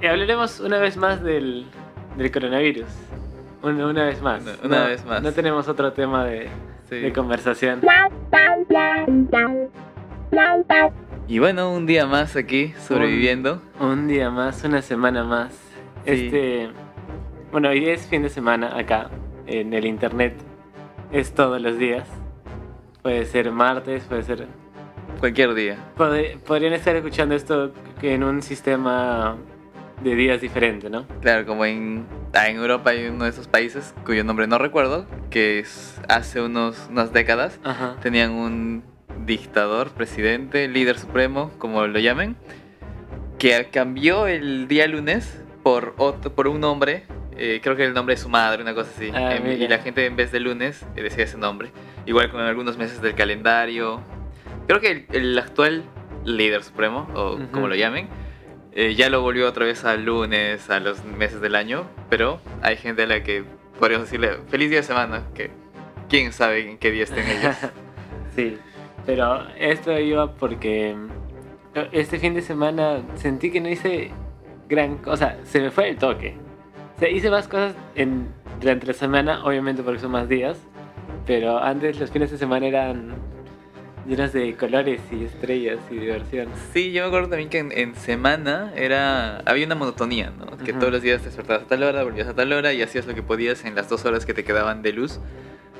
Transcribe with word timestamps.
Y 0.00 0.06
hablaremos 0.06 0.60
una 0.60 0.78
vez 0.78 0.96
más 0.96 1.22
del, 1.22 1.66
del 2.16 2.30
coronavirus. 2.30 2.86
Una, 3.62 3.86
una 3.86 4.04
vez 4.04 4.20
más. 4.22 4.42
Una- 4.42 4.52
una 4.64 4.80
No- 4.82 4.86
vez 4.88 5.04
más. 5.06 5.22
No 5.22 5.32
tenemos 5.32 5.68
otro 5.68 5.92
tema 5.92 6.24
de, 6.24 6.48
Sí. 6.88 6.96
de 6.96 7.12
conversación. 7.12 7.80
Y 11.28 11.38
bueno, 11.40 11.72
un 11.72 11.86
día 11.86 12.06
más 12.06 12.36
aquí, 12.36 12.72
sobreviviendo. 12.78 13.60
Un 13.80 14.06
día 14.06 14.30
más, 14.30 14.62
una 14.64 14.82
semana 14.82 15.24
más. 15.24 15.52
Sí. 16.04 16.26
Este. 16.26 16.68
Bueno, 17.50 17.70
hoy 17.70 17.88
es 17.88 18.06
fin 18.06 18.22
de 18.22 18.28
semana 18.28 18.76
acá, 18.76 19.10
en 19.46 19.72
el 19.74 19.86
internet. 19.86 20.34
Es 21.10 21.34
todos 21.34 21.60
los 21.60 21.78
días. 21.78 22.06
Puede 23.02 23.24
ser 23.24 23.50
martes, 23.50 24.04
puede 24.04 24.22
ser. 24.22 24.46
Cualquier 25.20 25.54
día. 25.54 25.78
pod- 25.96 26.38
podrían 26.40 26.74
estar 26.74 26.94
escuchando 26.94 27.34
esto 27.34 27.72
en 28.02 28.22
un 28.22 28.42
sistema 28.42 29.36
de 30.02 30.14
días 30.14 30.40
diferente, 30.40 30.90
¿no? 30.90 31.06
Claro, 31.20 31.46
como 31.46 31.64
en, 31.64 32.06
ah, 32.34 32.48
en 32.48 32.56
Europa 32.56 32.90
hay 32.90 33.06
uno 33.06 33.24
de 33.24 33.30
esos 33.30 33.48
países 33.48 33.94
cuyo 34.04 34.24
nombre 34.24 34.46
no 34.46 34.58
recuerdo, 34.58 35.06
que 35.30 35.58
es, 35.58 36.00
hace 36.08 36.40
unos, 36.40 36.86
unas 36.90 37.12
décadas 37.12 37.58
Ajá. 37.64 37.96
tenían 38.02 38.32
un 38.32 38.84
dictador, 39.24 39.90
presidente, 39.90 40.68
líder 40.68 40.98
supremo, 40.98 41.50
como 41.58 41.86
lo 41.86 41.98
llamen, 41.98 42.36
que 43.38 43.68
cambió 43.72 44.26
el 44.26 44.68
día 44.68 44.86
lunes 44.86 45.42
por, 45.62 45.94
otro, 45.98 46.32
por 46.34 46.46
un 46.48 46.60
nombre, 46.60 47.04
eh, 47.36 47.60
creo 47.62 47.74
que 47.76 47.84
el 47.84 47.92
nombre 47.94 48.14
de 48.14 48.20
su 48.20 48.28
madre, 48.28 48.62
una 48.62 48.74
cosa 48.74 48.90
así, 48.94 49.10
Ah, 49.14 49.34
mira. 49.42 49.54
y 49.54 49.68
la 49.68 49.78
gente 49.78 50.06
en 50.06 50.16
vez 50.16 50.30
de 50.30 50.40
lunes 50.40 50.84
eh, 50.94 51.02
decía 51.02 51.24
ese 51.24 51.36
nombre, 51.38 51.70
igual 52.06 52.30
con 52.30 52.40
algunos 52.40 52.76
meses 52.78 53.00
del 53.02 53.14
calendario. 53.14 54.00
Creo 54.66 54.80
que 54.80 54.90
el, 54.90 55.06
el 55.12 55.38
actual 55.38 55.82
líder 56.24 56.62
supremo, 56.62 57.08
o 57.14 57.34
Ujú. 57.34 57.48
como 57.50 57.68
lo 57.68 57.74
llamen, 57.74 58.08
eh, 58.78 58.94
ya 58.94 59.08
lo 59.08 59.22
volvió 59.22 59.48
otra 59.48 59.64
vez 59.64 59.86
al 59.86 60.04
lunes, 60.04 60.68
a 60.68 60.80
los 60.80 61.02
meses 61.02 61.40
del 61.40 61.54
año, 61.54 61.86
pero 62.10 62.40
hay 62.60 62.76
gente 62.76 63.04
a 63.04 63.06
la 63.06 63.22
que 63.22 63.42
podríamos 63.78 64.06
decirle 64.06 64.36
feliz 64.48 64.68
día 64.68 64.80
de 64.80 64.84
semana, 64.84 65.22
que 65.34 65.50
quién 66.10 66.30
sabe 66.30 66.70
en 66.70 66.76
qué 66.76 66.90
día 66.90 67.04
estén 67.04 67.26
ellos. 67.26 67.56
sí, 68.36 68.58
pero 69.06 69.48
esto 69.58 69.98
iba 69.98 70.34
porque 70.34 70.94
eh, 71.74 71.88
este 71.92 72.18
fin 72.18 72.34
de 72.34 72.42
semana 72.42 73.00
sentí 73.14 73.50
que 73.50 73.62
no 73.62 73.70
hice 73.70 74.10
gran 74.68 74.98
cosa. 74.98 75.38
Se 75.44 75.58
me 75.60 75.70
fue 75.70 75.88
el 75.88 75.96
toque. 75.96 76.36
O 76.96 76.98
sea, 76.98 77.08
hice 77.08 77.30
más 77.30 77.48
cosas 77.48 77.74
en, 77.94 78.28
durante 78.60 78.88
la 78.88 78.92
semana, 78.92 79.42
obviamente 79.42 79.82
porque 79.82 80.00
son 80.00 80.10
más 80.10 80.28
días, 80.28 80.58
pero 81.24 81.58
antes 81.58 81.98
los 81.98 82.10
fines 82.10 82.30
de 82.30 82.36
semana 82.36 82.66
eran 82.66 83.14
llenos 84.06 84.32
de 84.32 84.54
colores 84.54 85.00
y 85.10 85.24
estrellas 85.24 85.78
y 85.90 85.96
diversión. 85.96 86.48
Sí, 86.72 86.92
yo 86.92 87.02
me 87.02 87.08
acuerdo 87.08 87.28
también 87.30 87.48
que 87.50 87.58
en, 87.58 87.72
en 87.72 87.94
semana 87.94 88.72
era 88.76 89.38
había 89.46 89.66
una 89.66 89.74
monotonía, 89.74 90.30
¿no? 90.30 90.56
Que 90.58 90.72
todos 90.72 90.92
los 90.92 91.02
días 91.02 91.20
te 91.20 91.26
despertabas 91.28 91.64
a 91.64 91.66
tal 91.66 91.82
hora, 91.82 92.02
volvías 92.04 92.28
a 92.28 92.34
tal 92.34 92.52
hora 92.52 92.72
y 92.72 92.82
hacías 92.82 93.06
lo 93.06 93.14
que 93.14 93.22
podías 93.22 93.64
en 93.64 93.74
las 93.74 93.88
dos 93.88 94.04
horas 94.04 94.24
que 94.26 94.34
te 94.34 94.44
quedaban 94.44 94.82
de 94.82 94.92
luz 94.92 95.18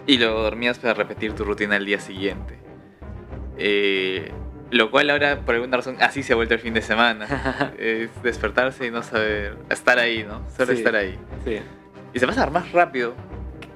y 0.07 0.19
luego 0.19 0.43
dormías 0.43 0.79
para 0.79 0.95
repetir 0.95 1.33
tu 1.33 1.45
rutina 1.45 1.77
al 1.77 1.87
día 1.87 2.01
siguiente. 2.01 2.59
Eh, 3.59 4.33
lo 4.71 4.91
cual 4.91 5.11
ahora, 5.11 5.41
por 5.41 5.55
alguna 5.55 5.77
razón, 5.77 5.97
así 6.01 6.23
se 6.23 6.33
ha 6.33 6.37
vuelto 6.37 6.55
el 6.55 6.61
fin 6.61 6.75
de 6.75 6.83
semana. 6.83 7.73
es 7.79 8.11
despertarse 8.23 8.87
y 8.87 8.91
no 8.91 9.03
saber, 9.03 9.57
estar 9.71 9.99
ahí, 9.99 10.25
¿no? 10.25 10.43
Solo 10.57 10.73
Sí. 10.73 10.79
estar 10.79 10.97
ahí. 10.97 11.17
sí. 11.45 11.59
Y 12.15 12.19
se 12.19 12.27
pasa 12.27 12.47
más 12.49 12.73
rápido 12.73 13.15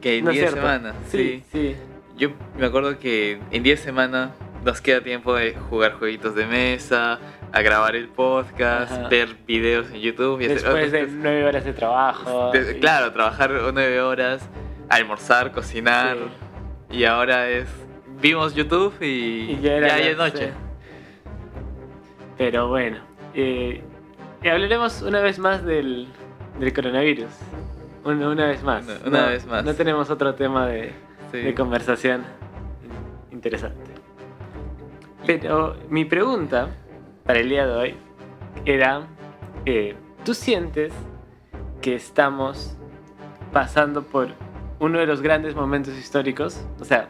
que 0.00 0.16
en 0.18 0.24
¿No 0.24 0.30
10 0.30 0.42
cierto? 0.44 0.56
semanas. 0.66 0.94
Sí, 1.10 1.42
sí. 1.52 1.76
Yo 2.20 2.28
me 2.58 2.66
acuerdo 2.66 2.98
que 2.98 3.40
en 3.50 3.62
10 3.62 3.80
semanas 3.80 4.30
nos 4.62 4.80
queda 4.82 5.00
tiempo 5.02 5.34
de 5.34 5.54
jugar 5.54 5.94
jueguitos 5.94 6.34
de 6.34 6.44
mesa, 6.44 7.18
a 7.50 7.62
grabar 7.62 7.96
el 7.96 8.08
podcast, 8.08 8.92
Ajá. 8.92 9.08
ver 9.08 9.28
videos 9.46 9.88
en 9.90 10.00
YouTube 10.02 10.38
y 10.42 10.44
hacer 10.44 10.56
Después 10.62 10.92
de 10.92 11.06
nueve 11.06 11.46
horas 11.46 11.64
de 11.64 11.72
trabajo. 11.72 12.50
De- 12.52 12.76
y- 12.76 12.80
Claro, 12.80 13.10
trabajar 13.12 13.50
9 13.50 14.00
horas, 14.02 14.46
almorzar, 14.90 15.50
cocinar 15.50 16.18
y 16.90 17.04
ahora 17.04 17.48
es 17.48 17.66
vimos 18.20 18.54
YouTube 18.54 18.92
y, 19.00 19.52
Y 19.52 19.60
ya 19.62 19.76
era 19.76 20.14
noche. 20.14 20.52
Pero 22.36 22.68
bueno, 22.68 22.98
eh, 23.34 23.82
y 24.42 24.48
hablaremos 24.48 25.00
una 25.00 25.20
vez 25.20 25.38
más 25.38 25.64
del, 25.64 26.06
del 26.58 26.72
coronavirus. 26.74 27.30
Una, 28.04 28.28
una 28.28 28.46
vez 28.46 28.62
más. 28.62 28.84
Una- 28.84 29.08
una 29.08 29.26
vez 29.30 29.46
más. 29.46 29.64
No 29.64 29.72
tenemos 29.74 30.10
otro 30.10 30.34
tema 30.34 30.66
de, 30.66 30.92
Sí. 31.30 31.38
de 31.38 31.54
conversación 31.54 32.24
interesante. 33.30 33.92
Pero 35.26 35.76
mi 35.88 36.04
pregunta 36.04 36.68
para 37.24 37.40
el 37.40 37.48
día 37.48 37.66
de 37.66 37.72
hoy 37.72 37.94
era, 38.64 39.02
eh, 39.66 39.94
¿tú 40.24 40.34
sientes 40.34 40.92
que 41.80 41.94
estamos 41.94 42.76
pasando 43.52 44.02
por 44.02 44.28
uno 44.78 44.98
de 44.98 45.06
los 45.06 45.20
grandes 45.20 45.54
momentos 45.54 45.96
históricos? 45.96 46.64
O 46.80 46.84
sea, 46.84 47.08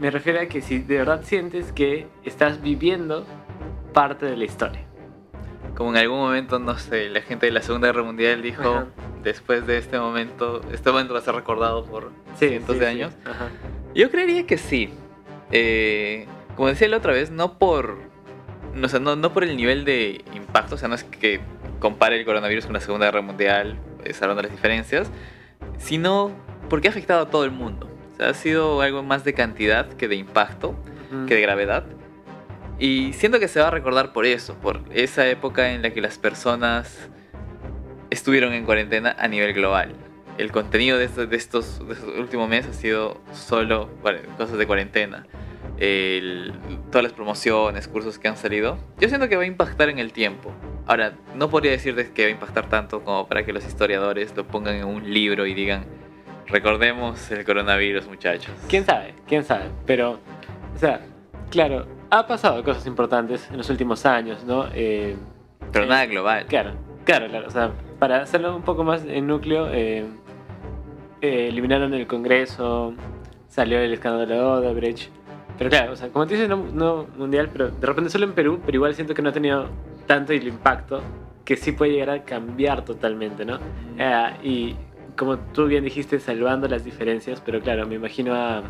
me 0.00 0.10
refiero 0.10 0.40
a 0.40 0.46
que 0.46 0.60
si 0.60 0.78
de 0.78 0.98
verdad 0.98 1.22
sientes 1.22 1.72
que 1.72 2.06
estás 2.24 2.60
viviendo 2.62 3.24
parte 3.92 4.26
de 4.26 4.36
la 4.36 4.44
historia. 4.44 4.82
Como 5.76 5.90
en 5.90 5.98
algún 5.98 6.18
momento, 6.18 6.58
no 6.58 6.76
sé, 6.78 7.08
la 7.08 7.20
gente 7.20 7.46
de 7.46 7.52
la 7.52 7.62
Segunda 7.62 7.88
Guerra 7.88 8.02
Mundial 8.02 8.42
dijo, 8.42 8.62
Ajá. 8.62 8.86
Después 9.28 9.66
de 9.66 9.78
este 9.78 9.98
momento, 9.98 10.60
este 10.72 10.90
momento 10.90 11.14
va 11.14 11.20
a 11.20 11.22
ser 11.22 11.34
recordado 11.34 11.84
por 11.84 12.10
cientos 12.36 12.74
sí, 12.74 12.80
de 12.80 12.86
sí. 12.86 12.90
años. 12.90 13.14
Ajá. 13.24 13.48
Yo 13.94 14.10
creería 14.10 14.46
que 14.46 14.58
sí. 14.58 14.90
Eh, 15.50 16.26
como 16.56 16.68
decía 16.68 16.88
la 16.88 16.96
otra 16.96 17.12
vez, 17.12 17.30
no 17.30 17.58
por. 17.58 17.98
No, 18.74 18.86
o 18.86 18.88
sea, 18.88 19.00
no, 19.00 19.16
no 19.16 19.32
por 19.32 19.44
el 19.44 19.56
nivel 19.56 19.84
de 19.84 20.24
impacto, 20.34 20.74
o 20.74 20.78
sea, 20.78 20.88
no 20.88 20.94
es 20.94 21.04
que 21.04 21.40
compare 21.78 22.18
el 22.18 22.24
coronavirus 22.24 22.66
con 22.66 22.74
la 22.74 22.80
Segunda 22.80 23.06
Guerra 23.06 23.22
Mundial, 23.22 23.78
eh, 24.04 24.12
salvando 24.12 24.42
las 24.42 24.50
diferencias, 24.50 25.10
sino 25.78 26.32
porque 26.68 26.88
ha 26.88 26.90
afectado 26.90 27.22
a 27.22 27.30
todo 27.30 27.44
el 27.44 27.50
mundo. 27.50 27.88
O 28.14 28.16
sea, 28.16 28.30
ha 28.30 28.34
sido 28.34 28.80
algo 28.80 29.02
más 29.02 29.24
de 29.24 29.34
cantidad 29.34 29.88
que 29.88 30.08
de 30.08 30.16
impacto, 30.16 30.74
que 31.26 31.34
de 31.34 31.40
gravedad. 31.40 31.84
Y 32.78 33.12
siento 33.14 33.40
que 33.40 33.48
se 33.48 33.60
va 33.60 33.68
a 33.68 33.70
recordar 33.70 34.12
por 34.12 34.26
eso, 34.26 34.54
por 34.54 34.82
esa 34.92 35.26
época 35.28 35.72
en 35.72 35.82
la 35.82 35.90
que 35.90 36.00
las 36.00 36.18
personas 36.18 37.08
estuvieron 38.10 38.52
en 38.52 38.64
cuarentena 38.64 39.14
a 39.18 39.28
nivel 39.28 39.52
global. 39.54 39.92
El 40.38 40.52
contenido 40.52 40.98
de 40.98 41.04
estos, 41.06 41.28
de 41.28 41.36
estos, 41.36 41.86
de 41.88 41.94
estos 41.94 42.16
últimos 42.18 42.48
meses 42.48 42.70
ha 42.76 42.80
sido 42.80 43.20
solo 43.32 43.90
cosas 44.36 44.56
de 44.56 44.66
cuarentena. 44.66 45.26
El- 45.78 46.52
todas 46.90 47.02
las 47.04 47.12
promociones, 47.12 47.88
cursos 47.88 48.18
que 48.18 48.28
han 48.28 48.36
salido. 48.36 48.78
Yo 48.98 49.08
siento 49.08 49.28
que 49.28 49.36
va 49.36 49.42
a 49.42 49.46
impactar 49.46 49.88
en 49.88 49.98
el 49.98 50.12
tiempo. 50.12 50.52
Ahora, 50.86 51.12
no 51.36 51.50
podría 51.50 51.72
decir 51.72 51.94
de 51.94 52.10
que 52.12 52.22
va 52.22 52.28
a 52.28 52.32
impactar 52.32 52.68
tanto 52.68 53.02
como 53.04 53.26
para 53.28 53.44
que 53.44 53.52
los 53.52 53.64
historiadores 53.66 54.34
lo 54.36 54.46
pongan 54.46 54.74
en 54.76 54.84
un 54.84 55.12
libro 55.12 55.46
y 55.46 55.54
digan, 55.54 55.84
recordemos 56.46 57.30
el 57.30 57.44
coronavirus, 57.44 58.06
muchachos. 58.06 58.52
¿Quién 58.68 58.84
sabe? 58.84 59.14
¿Quién 59.26 59.44
sabe? 59.44 59.66
Pero, 59.86 60.18
o 60.74 60.78
sea, 60.78 61.00
claro, 61.50 61.86
ha 62.10 62.26
pasado 62.26 62.62
cosas 62.64 62.86
importantes 62.86 63.48
en 63.50 63.58
los 63.58 63.68
últimos 63.70 64.06
años, 64.06 64.44
¿no? 64.44 64.66
Eh, 64.72 65.16
Pero 65.72 65.84
eh, 65.84 65.88
nada 65.88 66.06
global. 66.06 66.46
Claro, 66.46 66.72
claro, 67.04 67.28
claro. 67.28 67.46
O 67.48 67.50
sea, 67.50 67.70
para 67.98 68.22
hacerlo 68.22 68.54
un 68.54 68.62
poco 68.62 68.84
más 68.84 69.04
en 69.04 69.26
núcleo, 69.26 69.68
eh, 69.72 70.04
eh, 71.20 71.48
eliminaron 71.48 71.94
el 71.94 72.06
Congreso, 72.06 72.94
salió 73.48 73.78
el 73.78 73.92
escándalo 73.92 74.60
de 74.60 74.68
Odebrecht. 74.68 75.10
Pero 75.56 75.70
claro, 75.70 75.92
o 75.92 75.96
sea, 75.96 76.08
como 76.10 76.26
tú 76.26 76.34
dices, 76.34 76.48
no, 76.48 76.56
no 76.72 77.06
mundial, 77.16 77.50
pero 77.52 77.68
de 77.70 77.86
repente 77.86 78.10
solo 78.10 78.26
en 78.26 78.32
Perú, 78.32 78.60
pero 78.64 78.76
igual 78.76 78.94
siento 78.94 79.14
que 79.14 79.22
no 79.22 79.30
ha 79.30 79.32
tenido 79.32 79.68
tanto 80.06 80.32
el 80.32 80.46
impacto 80.46 81.02
que 81.44 81.56
sí 81.56 81.72
puede 81.72 81.92
llegar 81.92 82.10
a 82.10 82.22
cambiar 82.24 82.84
totalmente, 82.84 83.44
¿no? 83.44 83.58
Eh, 83.98 84.30
y 84.44 84.76
como 85.16 85.38
tú 85.38 85.66
bien 85.66 85.82
dijiste, 85.82 86.20
salvando 86.20 86.68
las 86.68 86.84
diferencias, 86.84 87.42
pero 87.44 87.60
claro, 87.60 87.86
me 87.86 87.96
imagino 87.96 88.34
a 88.34 88.62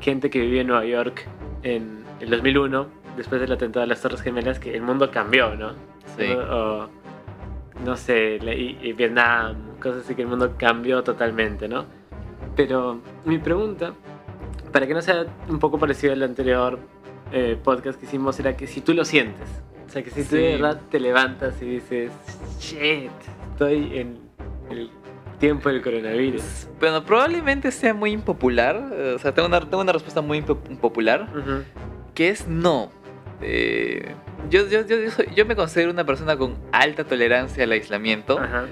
gente 0.00 0.28
que 0.28 0.40
vivía 0.40 0.60
en 0.60 0.66
Nueva 0.66 0.84
York 0.84 1.26
en 1.62 2.04
el 2.20 2.28
2001, 2.28 2.86
después 3.16 3.40
del 3.40 3.52
atentado 3.52 3.80
de 3.80 3.86
las 3.86 4.02
Torres 4.02 4.20
Gemelas, 4.20 4.58
que 4.58 4.74
el 4.74 4.82
mundo 4.82 5.10
cambió, 5.10 5.54
¿no? 5.54 5.70
Sí. 6.18 6.30
O, 6.32 6.84
o, 6.84 6.88
no 7.86 7.96
sé, 7.96 8.38
y, 8.42 8.78
y 8.88 8.92
Vietnam, 8.92 9.56
cosas 9.80 10.04
así 10.04 10.14
que 10.14 10.22
el 10.22 10.28
mundo 10.28 10.54
cambió 10.58 11.02
totalmente, 11.02 11.68
¿no? 11.68 11.86
Pero 12.56 13.00
mi 13.24 13.38
pregunta, 13.38 13.92
para 14.72 14.86
que 14.86 14.94
no 14.94 15.00
sea 15.02 15.24
un 15.48 15.58
poco 15.58 15.78
parecido 15.78 16.12
al 16.12 16.22
anterior 16.22 16.78
eh, 17.32 17.56
podcast 17.62 17.98
que 17.98 18.06
hicimos, 18.06 18.38
era 18.40 18.56
que 18.56 18.66
si 18.66 18.80
tú 18.80 18.92
lo 18.94 19.04
sientes, 19.04 19.48
o 19.86 19.90
sea, 19.90 20.02
que 20.02 20.10
si 20.10 20.22
tú 20.22 20.30
Sí. 20.30 20.36
de 20.38 20.52
verdad 20.52 20.80
te 20.90 21.00
levantas 21.00 21.60
y 21.62 21.66
dices, 21.66 22.10
shit, 22.60 23.10
estoy 23.52 23.98
en 23.98 24.18
el 24.70 24.90
tiempo 25.38 25.68
del 25.68 25.82
coronavirus. 25.82 26.68
Bueno, 26.80 27.04
probablemente 27.04 27.70
sea 27.70 27.92
muy 27.94 28.10
impopular. 28.10 28.90
eh, 28.92 29.12
O 29.16 29.18
sea, 29.18 29.32
tengo 29.34 29.48
una, 29.48 29.60
tengo 29.60 29.80
una 29.80 29.92
respuesta 29.92 30.20
muy 30.22 30.40
impo- 30.42 30.58
impopular. 30.70 31.28
Que 32.14 32.30
es 32.30 32.48
no. 32.48 32.90
Eh, 33.42 34.14
yo, 34.50 34.66
yo, 34.68 34.86
yo, 34.86 34.96
yo 35.02 35.10
soy- 35.10 35.28
yo 35.34 35.44
me 35.46 35.56
considero 35.56 35.90
una 35.90 36.04
persona 36.04 36.36
con 36.36 36.56
alta 36.72 37.04
tolerancia 37.04 37.64
al 37.64 37.72
aislamiento. 37.72 38.38
Ajá. 38.38 38.64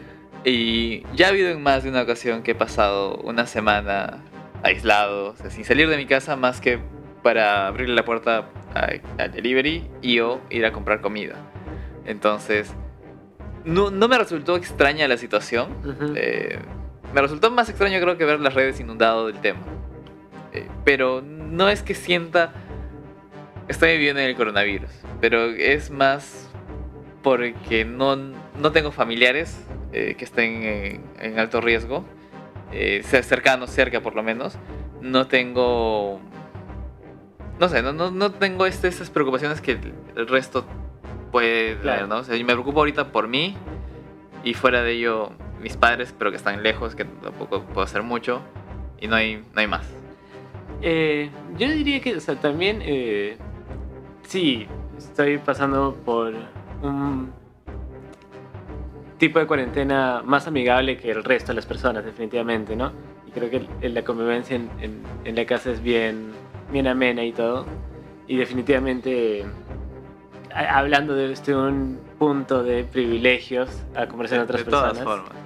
Y 0.44 1.04
ya 1.14 1.26
ha 1.26 1.30
habido 1.30 1.50
en 1.50 1.62
más 1.62 1.84
de 1.84 1.90
una 1.90 2.02
ocasión 2.02 2.42
que 2.42 2.50
he 2.52 2.54
pasado 2.54 3.16
una 3.16 3.46
semana 3.46 4.18
aislado, 4.62 5.30
o 5.32 5.36
sea, 5.36 5.50
sin 5.50 5.64
salir 5.64 5.88
de 5.88 5.96
mi 5.96 6.06
casa 6.06 6.36
más 6.36 6.60
que 6.60 6.78
para 7.22 7.66
abrirle 7.66 7.94
la 7.94 8.04
puerta 8.04 8.50
a- 8.74 8.90
al 9.22 9.32
delivery 9.32 9.88
y 10.02 10.20
o 10.20 10.40
ir 10.50 10.66
a 10.66 10.72
comprar 10.72 11.00
comida. 11.00 11.36
Entonces, 12.06 12.70
no, 13.64 13.90
no 13.90 14.08
me 14.08 14.18
resultó 14.18 14.56
extraña 14.56 15.08
la 15.08 15.16
situación. 15.16 15.68
Eh, 16.16 16.58
me 17.14 17.20
resultó 17.22 17.50
más 17.50 17.68
extraño 17.70 17.98
creo 18.00 18.18
que 18.18 18.24
ver 18.26 18.40
las 18.40 18.52
redes 18.54 18.78
inundado 18.80 19.26
del 19.28 19.40
tema. 19.40 19.60
Eh, 20.52 20.66
pero 20.84 21.22
no 21.22 21.68
es 21.70 21.82
que 21.82 21.94
sienta 21.94 22.52
estoy 23.68 23.92
viviendo 23.92 24.20
en 24.20 24.28
el 24.28 24.36
coronavirus, 24.36 24.90
pero 25.20 25.44
es 25.46 25.90
más 25.90 26.48
porque 27.22 27.84
no, 27.84 28.16
no 28.16 28.72
tengo 28.72 28.90
familiares 28.92 29.58
eh, 29.92 30.14
que 30.18 30.24
estén 30.24 30.62
en, 30.64 31.04
en 31.20 31.38
alto 31.38 31.60
riesgo, 31.60 32.04
eh, 32.72 33.02
cer- 33.04 33.22
cercanos, 33.22 33.70
cerca 33.70 34.00
por 34.02 34.14
lo 34.14 34.22
menos. 34.22 34.58
No 35.00 35.26
tengo, 35.26 36.20
no 37.58 37.68
sé, 37.68 37.82
no, 37.82 37.92
no, 37.92 38.10
no 38.10 38.32
tengo 38.32 38.66
este, 38.66 38.88
estas 38.88 39.10
preocupaciones 39.10 39.60
que 39.60 39.72
el, 39.72 39.92
el 40.16 40.26
resto 40.28 40.64
puede 41.32 41.76
Claro. 41.76 41.96
tener, 42.02 42.08
¿no? 42.08 42.16
O 42.18 42.24
sea, 42.24 42.36
yo 42.36 42.44
me 42.44 42.52
preocupo 42.52 42.80
ahorita 42.80 43.12
por 43.12 43.28
mí 43.28 43.56
y 44.42 44.54
fuera 44.54 44.82
de 44.82 44.92
ello 44.92 45.32
mis 45.60 45.76
padres, 45.76 46.14
pero 46.18 46.30
que 46.30 46.36
están 46.36 46.62
lejos, 46.62 46.94
que 46.94 47.04
tampoco 47.06 47.62
puedo 47.64 47.82
hacer 47.82 48.02
mucho 48.02 48.42
y 49.00 49.08
no 49.08 49.16
hay, 49.16 49.42
no 49.54 49.60
hay 49.60 49.66
más. 49.66 49.86
Eh, 50.82 51.30
yo 51.56 51.68
diría 51.70 52.00
que, 52.00 52.16
o 52.16 52.20
sea, 52.20 52.34
también, 52.36 52.80
eh, 52.82 53.38
sí, 54.24 54.66
estoy 54.98 55.38
pasando 55.38 55.94
por 56.04 56.32
un 56.82 57.32
tipo 59.18 59.38
de 59.38 59.46
cuarentena 59.46 60.22
más 60.24 60.46
amigable 60.46 60.96
que 60.96 61.10
el 61.10 61.24
resto 61.24 61.48
de 61.52 61.54
las 61.56 61.66
personas, 61.66 62.04
definitivamente, 62.04 62.76
¿no? 62.76 62.92
Y 63.26 63.30
creo 63.30 63.50
que 63.50 63.88
la 63.88 64.02
convivencia 64.02 64.56
en, 64.56 64.68
en- 64.80 65.02
en 65.24 65.34
la 65.36 65.44
casa 65.46 65.70
es 65.70 65.82
bien, 65.82 66.32
bien 66.72 66.86
amena 66.86 67.24
y 67.24 67.32
todo. 67.32 67.64
Y 68.26 68.36
definitivamente, 68.36 69.44
hablando 70.54 71.14
desde 71.14 71.54
un 71.56 71.98
punto 72.18 72.62
de 72.62 72.84
privilegios 72.84 73.82
a 73.94 74.06
conversar 74.06 74.38
con 74.38 74.44
otras 74.44 74.64
de 74.64 74.70
todas 74.70 74.92
personas. 74.98 75.04
formas. 75.22 75.42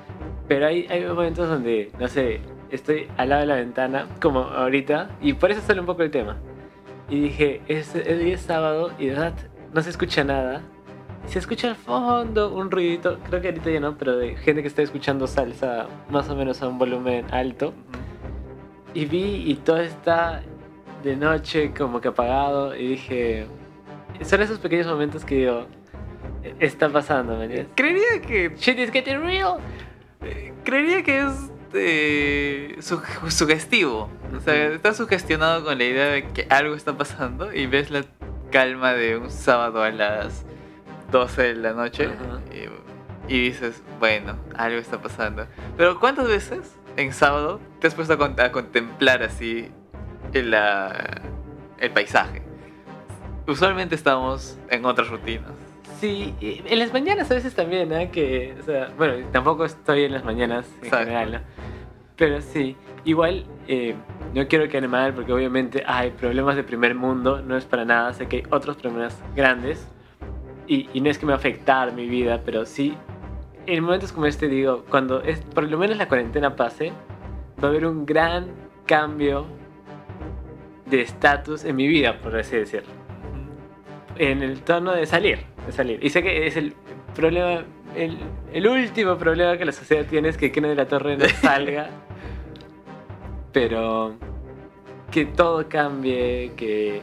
Pero 0.49 0.67
hay, 0.67 0.87
hay 0.89 1.05
momentos 1.05 1.49
donde, 1.49 1.91
no 1.99 2.09
sé, 2.09 2.41
estoy 2.71 3.07
al 3.17 3.29
lado 3.29 3.41
de 3.43 3.47
la 3.47 3.57
ventana, 3.57 4.07
como 4.21 4.41
ahorita, 4.41 5.11
y 5.21 5.35
por 5.35 5.51
eso 5.51 5.61
sale 5.61 5.81
un 5.81 5.87
poco 5.87 6.03
el 6.03 6.11
tema. 6.11 6.37
Y 7.09 7.21
dije, 7.21 7.63
es, 7.69 7.95
el 7.95 8.19
día 8.25 8.35
es 8.35 8.43
sábado 8.43 8.93
y 8.99 9.07
de 9.07 9.13
verdad 9.13 9.35
no 9.73 9.81
se 9.83 9.91
escucha 9.91 10.25
nada. 10.25 10.63
Se 11.27 11.39
escucha 11.39 11.69
al 11.69 11.77
fondo 11.77 12.55
un 12.55 12.71
ruidito, 12.71 13.19
creo 13.29 13.41
que 13.43 13.49
ahorita 13.49 13.71
ya 13.71 13.81
no, 13.81 13.97
pero 13.99 14.17
de 14.17 14.37
gente 14.37 14.63
que 14.63 14.69
está 14.69 14.83
escuchando 14.83 15.27
salsa 15.27 15.87
más 16.11 16.29
o 16.31 16.37
menos 16.37 16.63
a 16.63 16.69
un 16.69 16.79
volumen 16.79 17.27
alto. 17.31 17.75
Y 18.95 19.05
vi 19.05 19.45
y 19.51 19.55
todo 19.57 19.79
está 19.79 20.43
de 21.03 21.17
noche 21.17 21.73
como 21.77 22.01
que 22.01 22.09
apagado 22.09 22.75
y 22.75 22.89
dije, 22.89 23.47
son 24.23 24.41
esos 24.43 24.59
pequeños 24.59 24.87
momentos 24.87 25.25
que 25.25 25.35
digo, 25.37 25.67
"E- 26.43 26.55
está 26.61 26.89
pasando, 26.89 27.37
¿me 27.37 27.45
entiendes? 27.45 27.73
Creería 27.75 28.21
que 28.27 28.53
Shit 28.57 28.79
is 28.79 28.91
getting 28.91 29.21
real. 29.21 29.59
Creería 30.65 31.03
que 31.03 31.21
es 31.21 31.53
eh, 31.75 32.77
su- 32.81 33.01
sugestivo. 33.31 34.11
O 34.37 34.41
sea, 34.41 34.67
Ujú. 34.67 34.75
estás 34.77 34.97
sugestionado 34.97 35.65
con 35.65 35.79
la 35.79 35.85
idea 35.85 36.07
de 36.07 36.29
que 36.29 36.47
algo 36.51 36.75
está 36.75 36.97
pasando 36.97 37.53
y 37.53 37.67
ves 37.67 37.91
la 37.91 38.05
calma 38.51 38.93
de 38.95 39.17
un 39.17 39.31
sábado 39.31 39.83
a 39.83 39.91
las 39.91 40.45
12 41.11 41.43
de 41.43 41.55
la 41.57 41.73
noche 41.73 42.09
y, 43.29 43.33
y 43.35 43.41
dices, 43.49 43.83
bueno, 43.99 44.37
algo 44.57 44.79
está 44.79 45.01
pasando. 45.01 45.47
Pero 45.77 45.99
¿cuántas 46.01 46.29
veces 46.29 46.61
en 46.97 47.13
sábado 47.13 47.61
te 47.81 47.87
has 47.87 47.95
puesto 47.95 48.15
a, 48.15 48.19
con- 48.19 48.39
a 48.41 48.53
contemplar 48.53 49.23
así 49.23 49.71
el, 50.33 50.51
la- 50.51 51.21
el 51.79 51.91
paisaje? 51.91 52.43
Usualmente 53.47 53.95
estamos 53.95 54.59
en 54.69 54.85
otras 54.85 55.09
rutinas. 55.09 55.53
Sí, 56.01 56.35
y 56.41 56.63
en 56.65 56.79
las 56.79 56.93
mañanas 56.93 57.31
a 57.31 57.35
veces 57.35 57.55
también, 57.55 57.93
¿eh? 57.93 58.11
Que, 58.11 58.55
o 58.59 58.63
sea, 58.63 58.89
bueno, 58.97 59.27
tampoco 59.33 59.65
estoy 59.65 60.05
en 60.05 60.13
las 60.13 60.25
mañanas 60.25 60.67
en 60.79 60.85
Exacto. 60.85 61.07
general, 61.07 61.33
¿no? 61.33 61.41
Pero 62.17 62.41
sí, 62.41 62.77
igual 63.05 63.45
eh, 63.67 63.95
no 64.35 64.47
quiero 64.47 64.69
quedar 64.69 64.89
mal 64.89 65.13
porque 65.13 65.33
obviamente 65.33 65.83
hay 65.87 66.11
problemas 66.11 66.57
de 66.57 66.63
primer 66.63 66.95
mundo, 66.95 67.43
no 67.43 67.57
es 67.57 67.65
para 67.65 67.85
nada, 67.85 68.13
sé 68.13 68.27
que 68.27 68.37
hay 68.37 68.43
otros 68.51 68.77
problemas 68.77 69.21
grandes 69.35 69.89
y, 70.67 70.89
y 70.93 71.01
no 71.01 71.11
es 71.11 71.19
que 71.19 71.27
me 71.27 71.31
va 71.31 71.37
a 71.37 71.39
afectar 71.39 71.93
mi 71.93 72.09
vida, 72.09 72.43
pero 72.45 72.65
sí, 72.65 72.95
en 73.67 73.83
momentos 73.83 74.13
como 74.13 74.27
este 74.27 74.49
digo, 74.49 74.85
cuando 74.89 75.23
es, 75.23 75.41
por 75.41 75.65
lo 75.65 75.79
menos 75.79 75.97
la 75.97 76.09
cuarentena 76.09 76.55
pase, 76.55 76.93
va 77.63 77.69
a 77.69 77.71
haber 77.71 77.87
un 77.87 78.07
gran 78.07 78.49
cambio 78.87 79.47
de 80.87 81.03
estatus 81.03 81.65
en 81.65 81.77
mi 81.77 81.87
vida, 81.87 82.19
por 82.21 82.37
así 82.37 82.57
decirlo 82.57 82.99
en 84.19 84.43
el 84.43 84.61
tono 84.63 84.93
de 84.93 85.07
salir, 85.07 85.39
de 85.69 85.73
salir. 85.73 86.05
Y 86.05 86.11
sé 86.11 86.23
que 86.23 86.47
es 86.47 86.57
el 86.57 86.75
problema, 87.15 87.65
el, 87.97 88.19
el 88.53 88.67
último 88.67 89.17
problema 89.17 89.57
que 89.57 89.65
la 89.65 89.73
sociedad 89.73 90.05
tiene 90.07 90.29
es 90.29 90.37
que 90.37 90.51
Kennedy 90.53 90.71
de 90.71 90.77
la 90.77 90.89
Torre 90.89 91.17
no 91.17 91.27
salga, 91.41 91.91
pero 93.53 94.15
que 95.11 95.25
todo 95.25 95.69
cambie, 95.69 96.53
que, 96.57 97.03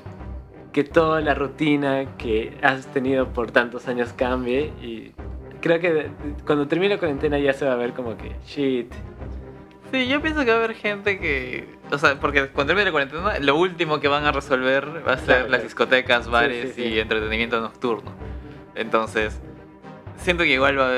que 0.72 0.84
toda 0.84 1.22
la 1.22 1.34
rutina 1.34 2.18
que 2.18 2.58
has 2.62 2.88
tenido 2.88 3.30
por 3.30 3.52
tantos 3.52 3.88
años 3.88 4.14
cambie 4.14 4.72
y 4.82 5.12
creo 5.62 5.80
que 5.80 6.12
cuando 6.46 6.68
termine 6.68 6.94
la 6.96 7.00
cuarentena 7.00 7.40
ya 7.40 7.54
se 7.54 7.66
va 7.66 7.74
a 7.74 7.78
ver 7.78 7.94
como 7.94 8.16
que 8.18 8.34
shit. 8.46 8.94
Sí, 9.92 10.08
yo 10.08 10.22
pienso 10.22 10.42
que 10.44 10.52
va 10.52 10.58
a 10.58 10.64
haber 10.64 10.76
gente 10.76 11.20
que. 11.20 11.68
O 11.92 11.98
sea, 11.98 12.20
porque 12.20 12.50
cuando 12.50 12.74
termine 12.74 12.86
la 12.86 12.92
cuarentena, 12.92 13.40
lo 13.40 13.56
último 13.56 14.00
que 14.00 14.08
van 14.08 14.26
a 14.26 14.32
resolver 14.32 15.08
va 15.08 15.14
a 15.14 15.18
ser 15.18 15.26
Claro, 15.26 15.50
las 15.50 15.64
discotecas, 15.64 16.28
bares 16.30 16.74
sí, 16.74 16.84
sí. 16.84 16.90
y 16.90 17.00
entretenimiento 17.00 17.62
nocturno. 17.62 18.12
Entonces, 18.76 19.40
siento 20.18 20.44
que 20.44 20.50
igual 20.52 20.78
va, 20.80 20.90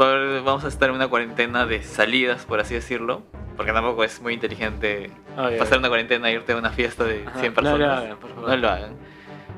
va 0.00 0.40
vamos 0.42 0.64
a 0.64 0.68
estar 0.68 0.88
en 0.88 0.94
una 0.96 1.08
cuarentena 1.08 1.66
de 1.66 1.82
salidas, 1.82 2.44
por 2.44 2.60
así 2.60 2.74
decirlo. 2.74 3.22
Porque 3.56 3.72
tampoco 3.72 4.04
es 4.04 4.22
muy 4.22 4.34
inteligente 4.34 5.10
Obvio. 5.36 5.58
pasar 5.58 5.78
una 5.78 5.88
cuarentena 5.88 6.30
e 6.30 6.34
irte 6.34 6.52
a 6.52 6.56
una 6.56 6.70
fiesta 6.70 7.02
de 7.02 7.24
Ajá, 7.26 7.40
100 7.40 7.54
no 7.54 7.60
lo 7.62 7.68
personas. 7.70 7.98
hagan, 8.04 8.16
por 8.18 8.30
favor. 8.30 8.48
No 8.50 8.56
lo 8.56 8.68
hagan. 8.70 8.92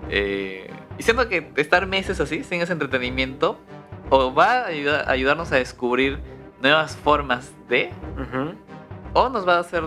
Eh, 0.09 0.71
y 0.99 1.03
siento 1.03 1.29
que 1.29 1.51
estar 1.57 1.87
meses 1.87 2.19
así, 2.19 2.43
sin 2.43 2.63
ese 2.63 2.73
entretenimiento, 2.73 3.59
o 4.09 4.33
va 4.33 4.63
a 4.63 4.67
ayudar- 4.69 5.05
ayudarnos 5.09 5.53
a 5.53 5.57
descubrir 5.57 6.19
nuevas 6.63 6.97
formas 6.97 7.53
de 7.69 7.91
o 9.13 9.29
nos 9.29 9.47
va 9.47 9.57
a 9.57 9.61
hacer 9.61 9.85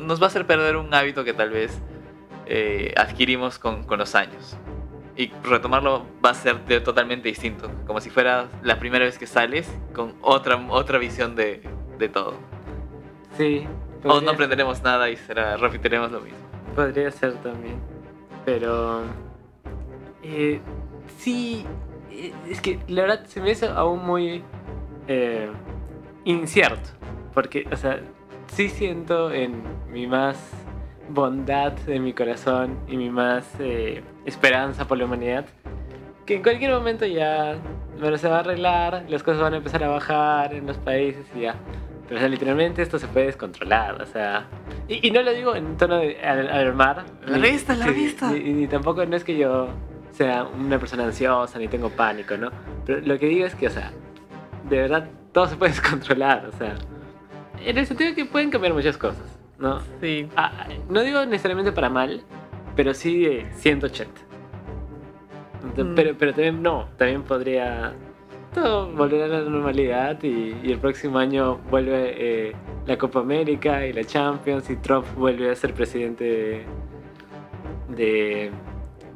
nos 0.00 0.20
va 0.20 0.24
a 0.24 0.28
hacer 0.28 0.46
perder 0.46 0.76
un 0.76 0.92
hábito 0.94 1.22
que 1.24 1.32
tal 1.32 1.50
vez 1.50 1.78
eh, 2.46 2.92
adquirimos 2.96 3.58
con, 3.58 3.84
con 3.84 3.98
los 3.98 4.14
años 4.14 4.56
y 5.16 5.28
retomarlo 5.44 6.04
va 6.24 6.30
a 6.30 6.34
ser 6.34 6.64
de- 6.64 6.80
totalmente 6.80 7.28
distinto 7.28 7.70
como 7.86 8.00
si 8.00 8.08
fuera 8.10 8.48
la 8.62 8.78
primera 8.78 9.04
vez 9.04 9.18
que 9.18 9.26
sales 9.26 9.70
con 9.94 10.14
otra 10.22 10.56
otra 10.70 10.98
visión 10.98 11.34
de, 11.36 11.62
de 11.98 12.08
todo 12.08 12.34
Sí. 13.36 13.66
o 14.04 14.20
no 14.20 14.30
aprenderemos 14.30 14.82
nada 14.82 15.10
y 15.10 15.16
será 15.16 15.56
repetiremos 15.56 16.10
lo 16.12 16.20
mismo 16.20 16.38
Podría 16.74 17.10
ser 17.10 17.34
también. 17.42 17.76
Pero. 18.46 19.02
eh, 20.22 20.60
sí. 21.18 21.64
eh, 22.10 22.32
Es 22.48 22.60
que 22.62 22.78
la 22.88 23.02
verdad 23.02 23.24
se 23.26 23.40
me 23.42 23.50
hizo 23.50 23.70
aún 23.70 24.04
muy. 24.06 24.42
eh, 25.06 25.50
incierto. 26.24 26.88
Porque, 27.34 27.66
o 27.70 27.76
sea, 27.76 28.00
sí 28.48 28.68
siento 28.70 29.30
en 29.32 29.62
mi 29.92 30.06
más 30.06 30.50
bondad 31.10 31.72
de 31.72 32.00
mi 32.00 32.12
corazón 32.14 32.78
y 32.88 32.96
mi 32.96 33.10
más 33.10 33.46
eh, 33.58 34.02
esperanza 34.24 34.86
por 34.86 34.98
la 34.98 35.04
humanidad 35.04 35.44
que 36.26 36.36
en 36.36 36.42
cualquier 36.42 36.70
momento 36.72 37.04
ya 37.06 37.56
bueno, 38.00 38.16
se 38.16 38.28
va 38.28 38.36
a 38.36 38.40
arreglar, 38.40 39.04
las 39.08 39.22
cosas 39.22 39.42
van 39.42 39.54
a 39.54 39.56
empezar 39.58 39.82
a 39.84 39.88
bajar 39.88 40.54
en 40.54 40.66
los 40.66 40.76
países 40.78 41.24
y 41.36 41.40
ya. 41.40 41.56
Pero 42.08 42.16
o 42.16 42.20
sea, 42.20 42.28
literalmente 42.28 42.82
esto 42.82 42.98
se 42.98 43.06
puede 43.08 43.26
descontrolar, 43.26 44.00
o 44.02 44.06
sea... 44.06 44.46
Y, 44.88 45.06
y 45.06 45.10
no 45.10 45.22
lo 45.22 45.32
digo 45.32 45.54
en 45.56 45.76
tono 45.76 45.96
de 45.98 46.20
al- 46.20 46.48
alarmar. 46.48 47.04
La 47.26 47.36
ni- 47.36 47.42
revista, 47.44 47.74
la 47.74 47.86
revista. 47.86 48.30
Ni, 48.30 48.40
ni 48.52 48.66
tampoco 48.66 49.04
no 49.06 49.16
es 49.16 49.24
que 49.24 49.36
yo 49.36 49.68
sea 50.12 50.44
una 50.44 50.78
persona 50.78 51.04
ansiosa 51.04 51.58
ni 51.58 51.68
tengo 51.68 51.90
pánico, 51.90 52.36
¿no? 52.36 52.50
Pero 52.86 53.00
lo 53.00 53.18
que 53.18 53.26
digo 53.26 53.46
es 53.46 53.54
que, 53.54 53.66
o 53.66 53.70
sea, 53.70 53.92
de 54.68 54.76
verdad 54.78 55.08
todo 55.32 55.46
se 55.48 55.56
puede 55.56 55.72
descontrolar, 55.72 56.46
o 56.46 56.52
sea... 56.56 56.74
En 57.64 57.78
el 57.78 57.86
sentido 57.86 58.10
de 58.10 58.16
que 58.16 58.24
pueden 58.26 58.50
cambiar 58.50 58.74
muchas 58.74 58.96
cosas, 58.96 59.38
¿no? 59.58 59.80
sí 60.00 60.28
Ah, 60.36 60.66
no 60.88 61.00
digo 61.02 61.24
necesariamente 61.26 61.70
para 61.72 61.88
mal, 61.88 62.22
pero 62.76 62.94
sí 62.94 63.24
de 63.24 63.46
180. 63.54 64.10
Entonces, 65.64 65.84
Mm. 65.84 65.94
Pero, 65.94 66.14
pero 66.18 66.32
también 66.32 66.62
no, 66.62 66.88
también 66.96 67.22
podría 67.22 67.92
todo 68.52 68.90
volver 68.92 69.22
a 69.22 69.28
la 69.28 69.40
normalidad 69.40 70.22
y, 70.22 70.56
y 70.62 70.72
el 70.72 70.78
próximo 70.78 71.18
año 71.18 71.58
vuelve 71.70 72.14
eh, 72.16 72.52
la 72.86 72.98
Copa 72.98 73.20
América 73.20 73.86
y 73.86 73.92
la 73.92 74.04
Champions 74.04 74.68
y 74.68 74.76
Trump 74.76 75.06
vuelve 75.16 75.50
a 75.50 75.54
ser 75.54 75.72
presidente 75.72 76.24
de, 76.24 76.66
de 77.88 78.50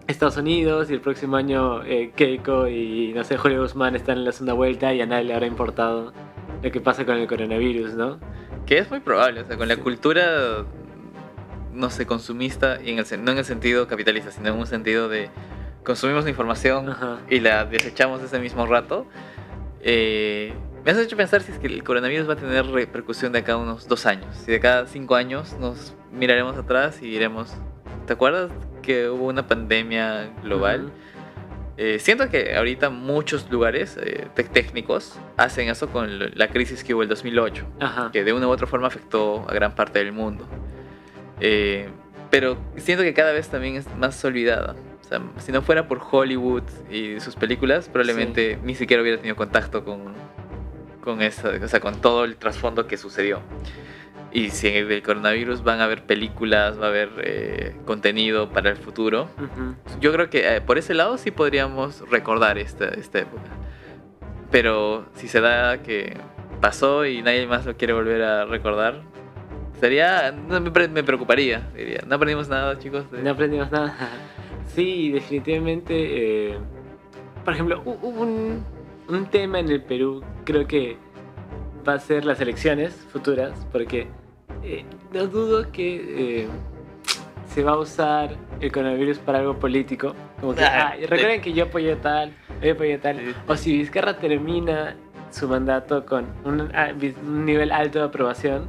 Estados 0.07 0.37
Unidos 0.37 0.91
y 0.91 0.95
el 0.95 1.01
próximo 1.01 1.37
año 1.37 1.83
eh, 1.85 2.13
Keiko 2.15 2.69
y 2.69 3.13
no 3.15 3.25
sé, 3.25 3.37
Julio 3.37 3.61
Guzmán 3.61 3.95
están 3.97 4.19
en 4.19 4.25
la 4.25 4.33
segunda 4.33 4.55
vuelta 4.55 4.95
y 4.95 5.01
a 5.03 5.07
nadie 5.07 5.25
le 5.25 5.35
habrá 5.35 5.47
importado 5.47 6.13
lo 6.63 6.71
que 6.71 6.81
pasa 6.81 7.05
con 7.05 7.17
el 7.17 7.27
coronavirus, 7.27 7.95
¿no? 7.95 8.19
que 8.65 8.79
es 8.79 8.91
muy 8.91 9.01
probable 9.01 9.43
o 9.43 9.45
sea 9.45 9.57
con 9.57 9.69
la 9.69 9.77
cultura 9.77 10.65
no 11.77 11.91
sé 11.91 12.07
consumista 12.07 12.79
y 12.83 12.91
en 12.91 12.99
el, 12.99 13.25
no 13.25 13.33
en 13.33 13.39
el 13.39 13.45
sentido 13.45 13.87
capitalista 13.87 14.31
sino 14.33 14.49
en 14.49 14.55
un 14.59 14.67
sentido 14.67 15.09
de 15.09 15.31
consumimos 15.85 16.25
la 16.25 16.31
información 16.31 16.89
Ajá. 16.91 17.19
y 17.31 17.39
la 17.41 17.65
desechamos 17.65 18.23
ese 18.23 18.39
mismo 18.41 18.67
rato, 18.67 19.07
Eh, 19.89 20.53
me 20.85 20.91
has 20.91 20.99
hecho 20.99 21.17
pensar 21.17 21.43
si 21.43 21.53
es 21.53 21.59
que 21.59 21.67
el 21.69 21.83
coronavirus 21.85 22.29
va 22.29 22.33
a 22.33 22.37
tener 22.37 22.67
repercusión 22.67 23.33
de 23.33 23.41
acá 23.41 23.53
a 23.53 23.57
unos 23.57 23.87
dos 23.89 24.07
años. 24.07 24.35
Si 24.45 24.51
de 24.51 24.59
cada 24.61 24.87
cinco 24.87 25.15
años 25.15 25.57
nos 25.61 25.95
miraremos 26.13 26.57
atrás 26.57 27.01
y 27.03 27.07
diremos, 27.11 27.55
¿te 28.07 28.13
acuerdas 28.15 28.51
que 28.83 29.09
hubo 29.09 29.27
una 29.27 29.47
pandemia 29.47 30.31
global? 30.43 30.91
Eh, 31.77 31.99
siento 32.01 32.29
que 32.31 32.57
ahorita 32.57 32.89
muchos 32.91 33.51
lugares 33.51 33.99
eh, 34.01 34.29
tec- 34.35 34.49
técnicos 34.51 35.19
hacen 35.37 35.69
eso 35.69 35.89
con 35.89 36.09
la 36.35 36.49
crisis 36.49 36.83
que 36.83 36.95
hubo 36.95 37.03
el 37.03 37.09
2008, 37.09 37.65
Ajá. 37.81 38.11
que 38.13 38.25
de 38.25 38.33
una 38.33 38.47
u 38.49 38.51
otra 38.51 38.67
forma 38.67 38.87
afectó 38.87 39.45
a 39.49 39.53
gran 39.55 39.75
parte 39.75 39.99
del 39.99 40.13
mundo. 40.13 40.47
Eh, 41.41 41.89
pero 42.31 42.57
siento 42.77 43.05
que 43.05 43.15
cada 43.15 43.33
vez 43.33 43.49
también 43.49 43.77
es 43.77 43.87
más 43.97 44.23
olvidada. 44.25 44.75
O 45.01 45.09
sea, 45.09 45.21
si 45.39 45.53
no 45.53 45.63
fuera 45.63 45.87
por 45.87 46.01
Hollywood 46.11 46.65
y 46.91 47.21
sus 47.21 47.37
películas, 47.37 47.89
probablemente 47.89 48.59
ni 48.65 48.75
siquiera 48.75 49.03
hubiera 49.03 49.19
tenido 49.19 49.37
contacto 49.37 49.85
con, 49.85 50.15
con 51.01 51.23
eso, 51.23 51.51
o 51.63 51.69
sea, 51.69 51.79
con 51.81 52.01
todo 52.01 52.25
el 52.25 52.37
trasfondo 52.37 52.87
que 52.89 52.97
sucedió. 52.97 53.41
Y 54.33 54.51
si 54.51 54.67
en 54.69 54.91
el 54.91 55.03
coronavirus 55.03 55.63
van 55.63 55.81
a 55.81 55.85
haber 55.85 56.03
películas, 56.03 56.79
va 56.81 56.87
a 56.87 56.89
haber 56.89 57.11
eh, 57.23 57.77
contenido 57.87 58.51
para 58.51 58.71
el 58.71 58.77
futuro, 58.77 59.31
Ujú. 59.37 59.77
yo 60.01 60.13
creo 60.13 60.29
que 60.29 60.57
eh, 60.57 60.61
por 60.61 60.77
ese 60.77 60.93
lado 60.93 61.17
sí 61.17 61.31
podríamos 61.31 62.03
recordar 62.11 62.59
esta, 62.59 62.89
esta 62.89 63.21
época. 63.21 63.45
Pero 64.51 65.07
si 65.15 65.29
se 65.29 65.41
da 65.41 65.79
que 65.83 66.17
pasó 66.61 67.07
y 67.07 67.23
nadie 67.23 67.47
más 67.47 67.65
lo 67.65 67.77
quiere 67.77 67.93
volver 67.93 68.23
a 68.23 68.45
recordar, 68.45 69.03
sería. 69.81 70.33
no, 70.33 70.61
me, 70.61 70.71
pre- 70.71 70.89
me 70.89 71.03
preocuparía. 71.03 71.69
Diría, 71.75 72.01
no 72.07 72.15
aprendimos 72.17 72.49
nada, 72.49 72.79
chicos. 72.79 73.11
de- 73.11 73.23
No 73.23 73.31
aprendimos 73.31 73.71
nada. 73.71 73.95
Sí, 74.75 75.11
definitivamente. 75.11 76.51
eh, 76.51 76.59
por 77.45 77.55
ejemplo, 77.55 77.81
un, 77.83 78.63
un 79.09 79.27
tema 79.27 79.61
en 79.61 79.71
el 79.71 79.81
Perú, 79.83 80.23
creo 80.45 80.67
que 80.67 80.97
va 81.89 81.95
a 81.95 81.99
ser 82.01 82.25
las 82.25 82.41
elecciones 82.41 82.93
futuras, 83.13 83.53
porque 83.73 84.09
eh, 84.65 84.85
no 85.15 85.29
dudo 85.29 85.71
que 85.71 86.43
eh, 86.43 86.47
se 87.55 87.63
va 87.63 87.73
a 87.73 87.79
usar 87.79 88.37
el 88.61 88.73
coronavirus 88.73 89.19
para 89.21 89.39
algo 89.39 89.59
político. 89.59 90.15
Como 90.41 90.55
que, 90.55 90.65
Ah, 90.65 90.89
ah, 90.93 90.97
recuerden 91.09 91.41
que 91.41 91.53
yo 91.53 91.65
apoyé 91.67 91.95
tal, 91.97 92.33
yo 92.61 92.73
apoyé 92.73 92.99
tal. 92.99 93.35
O 93.47 93.57
si 93.57 93.79
Vizcarra 93.79 94.19
termina 94.19 94.97
su 95.31 95.49
mandato 95.49 96.05
con 96.05 96.27
un, 96.45 96.71
ah, 96.75 96.91
un 97.25 97.47
nivel 97.47 97.71
alto 97.71 98.01
de 98.01 98.05
aprobación, 98.07 98.69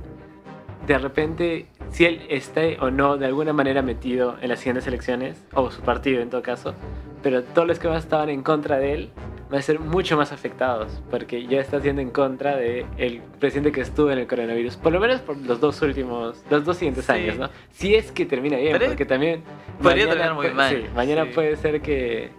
de 0.88 0.98
repente, 0.98 1.66
si 1.92 2.06
él 2.06 2.22
esté 2.30 2.78
o 2.80 2.90
no 2.90 3.18
de 3.18 3.26
alguna 3.26 3.54
manera 3.54 3.82
metido 3.82 4.38
en 4.42 4.50
las 4.50 4.60
siguientes 4.60 4.88
elecciones, 4.88 5.44
o 5.54 5.70
su 5.70 5.82
partido 5.82 6.22
en 6.22 6.30
todo 6.30 6.42
caso, 6.42 6.74
pero 7.22 7.44
todos 7.44 7.68
los 7.68 7.78
que 7.80 7.88
van 7.88 7.98
a 7.98 8.00
estar 8.00 8.30
en 8.30 8.42
contra 8.42 8.78
de 8.78 8.94
él 8.94 9.10
van 9.50 9.60
a 9.60 9.62
ser 9.62 9.80
mucho 9.80 10.16
más 10.18 10.32
afectados, 10.32 11.02
porque 11.10 11.46
ya 11.46 11.60
está 11.60 11.80
siendo 11.82 12.02
en 12.02 12.10
contra 12.10 12.56
del 12.56 12.86
el 12.98 13.22
presidente 13.40 13.72
que 13.72 13.82
estuvo 13.82 14.12
en 14.12 14.20
el 14.20 14.28
coronavirus, 14.28 14.78
por 14.78 14.92
lo 14.94 15.00
menos 15.00 15.22
por 15.22 15.38
los 15.38 15.60
dos 15.60 15.82
últimos, 15.82 16.42
los 16.50 16.64
dos 16.66 16.78
siguientes 16.78 17.06
Sí. 17.06 17.12
años, 17.12 17.38
¿no? 17.38 17.50
Si 17.72 17.96
es 17.96 18.12
que 18.12 18.26
termina 18.26 18.58
bien, 18.58 18.74
Pero 18.74 18.88
porque 18.88 19.06
también... 19.06 19.44
podría 19.82 20.06
mañana 20.06 20.10
terminar 20.10 20.34
muy 20.36 20.44
puede- 20.46 20.54
mal, 20.56 20.76
sí, 20.76 20.86
mañana 20.96 21.26
sí. 21.26 21.32
puede 21.34 21.56
ser 21.58 21.82
que 21.82 22.30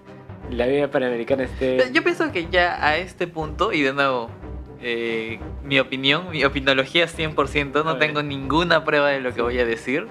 la 0.51 0.67
vida 0.67 0.91
panamericana 0.91 1.45
esté... 1.45 1.91
Yo 1.93 2.03
pienso 2.03 2.31
que 2.33 2.47
ya 2.51 2.83
a 2.87 2.97
este 2.99 3.27
punto, 3.27 3.73
y 3.73 3.83
de 3.83 3.93
nuevo, 3.93 4.31
eh, 4.81 5.41
mi 5.65 5.79
opinión, 5.79 6.31
mi 6.31 6.45
opinología 6.45 7.07
100%, 7.07 7.81
A 7.81 7.85
no 7.85 7.97
tengo 7.99 8.23
ninguna 8.23 8.85
prueba 8.85 9.09
de 9.09 9.21
lo 9.21 9.33
que 9.35 9.43
voy 9.43 9.59
a 9.59 9.65
decir, 9.65 10.07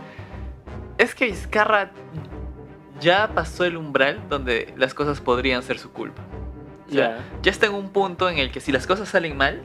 es 0.97 1.13
que 1.15 1.25
Vizcarra 1.25 1.91
ya 2.99 3.29
pasó 3.33 3.63
el 3.65 3.77
umbral 3.77 4.21
donde 4.29 4.73
las 4.77 4.93
cosas 4.93 5.21
podrían 5.21 5.61
ser 5.63 5.77
su 5.77 5.91
culpa. 5.91 6.21
O 6.87 6.91
sea, 6.91 7.17
Ya. 7.17 7.25
ya 7.43 7.51
está 7.51 7.65
en 7.67 7.73
un 7.75 7.89
punto 7.89 8.29
en 8.29 8.37
el 8.39 8.49
que 8.51 8.59
si 8.59 8.71
las 8.71 8.87
cosas 8.87 9.09
salen 9.09 9.37
mal, 9.37 9.61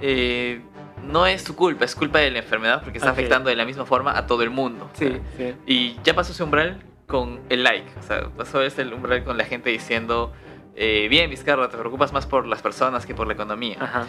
eh, 0.00 0.60
no 1.04 1.26
es 1.26 1.42
su 1.42 1.54
culpa, 1.56 1.84
es 1.84 1.94
culpa 1.94 2.18
de 2.18 2.30
la 2.30 2.38
enfermedad 2.40 2.82
porque 2.82 2.98
está 2.98 3.10
Ok. 3.12 3.18
afectando 3.18 3.48
de 3.50 3.56
la 3.56 3.64
misma 3.64 3.86
forma 3.86 4.16
a 4.18 4.26
todo 4.26 4.42
el 4.42 4.50
mundo. 4.50 4.90
O 4.92 4.96
sea, 4.96 5.08
Sí, 5.08 5.20
sí. 5.36 5.54
y 5.66 5.96
ya 6.04 6.14
pasó 6.14 6.32
ese 6.32 6.42
umbral 6.42 6.82
con 7.06 7.40
el 7.48 7.62
like. 7.62 7.88
O 7.98 8.02
sea, 8.02 8.28
pasó 8.36 8.60
ese 8.62 8.82
umbral 8.82 9.22
con 9.24 9.38
la 9.38 9.44
gente 9.44 9.70
diciendo, 9.70 10.32
eh, 10.76 11.08
bien 11.08 11.30
Vizcarra, 11.30 11.68
te 11.68 11.76
preocupas 11.76 12.12
más 12.12 12.26
por 12.26 12.46
las 12.46 12.62
personas 12.62 13.06
que 13.06 13.14
por 13.14 13.26
la 13.26 13.32
economía. 13.32 13.76
Ajá. 13.80 14.06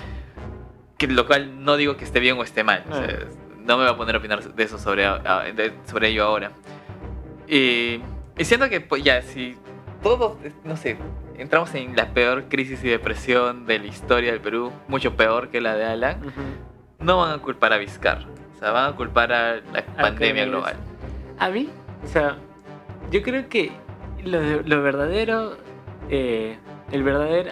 Que, 0.97 1.07
lo 1.07 1.25
cual 1.25 1.63
no 1.63 1.77
digo 1.77 1.95
que 1.97 2.03
esté 2.03 2.19
bien 2.19 2.37
o 2.37 2.43
esté 2.43 2.63
mal. 2.63 2.83
o 2.89 2.93
sea, 2.95 3.07
Ah. 3.21 3.25
no 3.65 3.77
me 3.77 3.83
voy 3.85 3.93
a 3.93 3.97
poner 3.97 4.15
a 4.15 4.17
opinar 4.19 4.43
de 4.43 4.63
eso 4.63 4.77
sobre, 4.77 5.05
a- 5.05 5.43
de- 5.55 5.73
sobre 5.85 6.09
ello 6.09 6.23
ahora. 6.23 6.51
Y, 7.47 8.01
y 8.37 8.45
siento 8.45 8.69
que 8.69 8.81
pues, 8.81 9.03
ya, 9.03 9.21
si 9.21 9.55
todos, 10.03 10.37
no 10.63 10.75
sé, 10.77 10.97
entramos 11.37 11.73
en 11.75 11.95
la 11.95 12.09
peor 12.13 12.45
crisis 12.49 12.83
y 12.83 12.89
depresión 12.89 13.65
de 13.65 13.79
la 13.79 13.85
historia 13.87 14.31
del 14.31 14.41
Perú, 14.41 14.71
mucho 14.87 15.15
peor 15.15 15.49
que 15.49 15.61
la 15.61 15.75
de 15.75 15.85
Alan, 15.85 16.19
Ujú. 16.19 16.41
no 16.99 17.17
van 17.19 17.31
a 17.33 17.37
culpar 17.41 17.73
a 17.73 17.77
Vizcarra. 17.77 18.25
O 18.55 18.59
sea, 18.59 18.71
van 18.71 18.93
a 18.93 18.95
culpar 18.95 19.31
a 19.31 19.55
la 19.57 19.85
pandemia 19.95 20.45
coronavirus. 20.45 20.49
global. 20.51 20.75
A 21.39 21.49
mí, 21.49 21.69
o 22.03 22.07
sea, 22.07 22.37
yo 23.11 23.21
creo 23.21 23.47
que 23.49 23.71
lo, 24.23 24.41
lo 24.63 24.81
verdadero, 24.81 25.57
eh, 26.09 26.57
el 26.91 27.03
verdadero 27.03 27.51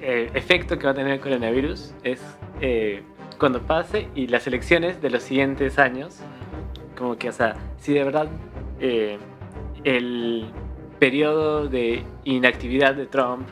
eh, 0.00 0.30
efecto 0.34 0.78
que 0.78 0.86
va 0.86 0.92
a 0.92 0.94
tener 0.94 1.12
el 1.12 1.20
coronavirus 1.20 1.94
es 2.02 2.20
eh, 2.60 3.02
cuando 3.38 3.62
pase 3.62 4.08
y 4.14 4.26
las 4.26 4.46
elecciones 4.46 5.00
de 5.00 5.10
los 5.10 5.22
siguientes 5.22 5.78
años, 5.78 6.20
como 6.96 7.16
que, 7.16 7.28
o 7.28 7.32
sea, 7.32 7.54
si 7.78 7.94
de 7.94 8.04
verdad 8.04 8.28
eh, 8.80 9.18
el 9.84 10.50
periodo 10.98 11.68
de 11.68 12.04
inactividad 12.24 12.94
de 12.94 13.06
Trump, 13.06 13.46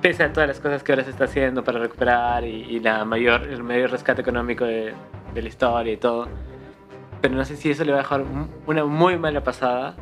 pese 0.00 0.22
a 0.24 0.32
todas 0.32 0.48
las 0.48 0.60
cosas 0.60 0.82
que 0.82 0.92
ahora 0.92 1.04
se 1.04 1.10
está 1.10 1.24
haciendo 1.24 1.62
para 1.64 1.78
recuperar 1.78 2.44
y, 2.44 2.62
y 2.62 2.80
la 2.80 3.04
mayor, 3.04 3.42
el 3.42 3.62
mayor 3.62 3.90
rescate 3.90 4.22
económico 4.22 4.64
de, 4.64 4.94
de 5.34 5.42
la 5.42 5.48
historia 5.48 5.92
y 5.92 5.96
todo, 5.96 6.28
pero 7.20 7.34
no 7.34 7.44
sé 7.44 7.56
si 7.56 7.70
eso 7.70 7.84
le 7.84 7.92
va 7.92 7.98
a 7.98 8.02
dejar 8.02 8.24
una 8.66 8.84
muy 8.84 9.18
mala 9.18 9.42
pasada 9.42 9.96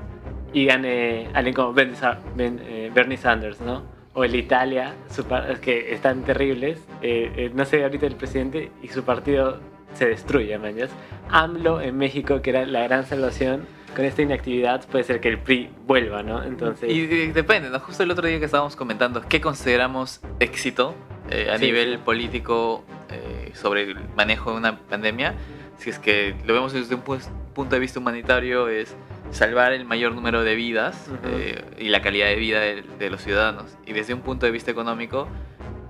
y 0.52 0.64
gane 0.66 1.28
alguien 1.34 1.54
como 1.54 1.72
Bernie, 1.72 1.96
Sa- 1.96 2.18
Ben- 2.36 2.60
eh, 2.64 2.90
Bernie 2.94 3.16
Sanders, 3.16 3.60
¿no? 3.60 3.82
O 4.14 4.24
el 4.24 4.34
Italia, 4.34 4.94
su 5.08 5.24
que 5.60 5.94
están 5.94 6.22
terribles. 6.24 6.78
eh, 7.02 7.32
eh, 7.36 7.50
no 7.54 7.64
sé, 7.64 7.82
ahorita 7.84 8.06
el 8.06 8.16
presidente 8.16 8.70
y 8.82 8.88
su 8.88 9.04
partido 9.04 9.60
se 9.94 10.06
destruye, 10.08 10.56
mañas. 10.58 10.90
AMLO 11.30 11.80
en 11.80 11.96
México, 11.96 12.42
que 12.42 12.50
era 12.50 12.66
la 12.66 12.82
gran 12.84 13.06
salvación, 13.06 13.66
con 13.94 14.04
esta 14.04 14.22
inactividad 14.22 14.86
puede 14.88 15.04
ser 15.04 15.20
que 15.20 15.28
el 15.28 15.38
PRI 15.38 15.68
vuelva, 15.86 16.22
¿no? 16.22 16.42
Entonces, 16.44 16.90
Y, 16.90 17.00
y 17.02 17.26
depende, 17.32 17.70
¿no? 17.70 17.80
Justo 17.80 18.02
el 18.02 18.10
otro 18.10 18.26
día 18.26 18.38
que 18.38 18.44
estábamos 18.44 18.76
comentando 18.76 19.22
qué 19.28 19.40
consideramos 19.40 20.20
éxito 20.40 20.94
eh, 21.30 21.48
a 21.52 21.58
Sí, 21.58 21.66
nivel 21.66 21.98
político 22.00 22.84
eh, 23.10 23.50
sobre 23.54 23.82
el 23.82 23.96
manejo 24.16 24.52
de 24.52 24.56
una 24.58 24.78
pandemia, 24.78 25.34
si 25.78 25.90
es 25.90 25.98
que 25.98 26.34
lo 26.44 26.54
vemos 26.54 26.72
desde 26.72 26.94
un 26.94 27.02
pu- 27.02 27.20
punto 27.54 27.74
de 27.74 27.80
vista 27.80 27.98
humanitario, 27.98 28.68
es 28.68 28.94
salvar 29.30 29.72
el 29.72 29.84
mayor 29.84 30.14
número 30.14 30.42
de 30.42 30.54
vidas 30.54 31.06
Ujú. 31.08 31.18
eh, 31.36 31.64
y 31.78 31.88
la 31.88 32.02
calidad 32.02 32.26
de 32.26 32.36
vida 32.36 32.60
de, 32.60 32.82
de 32.82 33.10
los 33.10 33.22
ciudadanos. 33.22 33.76
Y 33.86 33.92
desde 33.92 34.14
un 34.14 34.20
punto 34.20 34.46
de 34.46 34.52
vista 34.52 34.70
económico, 34.70 35.28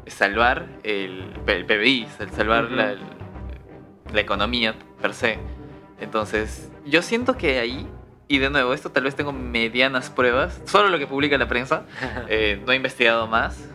salvar 0.06 0.66
el, 0.82 1.32
el 1.46 1.64
PBI, 1.66 2.06
sal- 2.18 2.30
salvar 2.30 2.64
Ujú. 2.66 2.74
la, 2.74 2.94
la 4.12 4.20
economía 4.20 4.74
per 5.00 5.14
se. 5.14 5.38
Entonces, 6.00 6.70
yo 6.86 7.02
siento 7.02 7.36
que 7.36 7.58
ahí, 7.58 7.86
y 8.28 8.38
de 8.38 8.50
nuevo, 8.50 8.72
esto 8.74 8.90
tal 8.90 9.04
vez 9.04 9.14
tengo 9.14 9.32
medianas 9.32 10.10
pruebas, 10.10 10.60
solo 10.64 10.88
lo 10.88 10.98
que 10.98 11.06
publica 11.06 11.36
la 11.38 11.48
prensa, 11.48 11.84
eh, 12.28 12.60
no 12.66 12.72
he 12.72 12.76
investigado 12.76 13.26
más, 13.26 13.68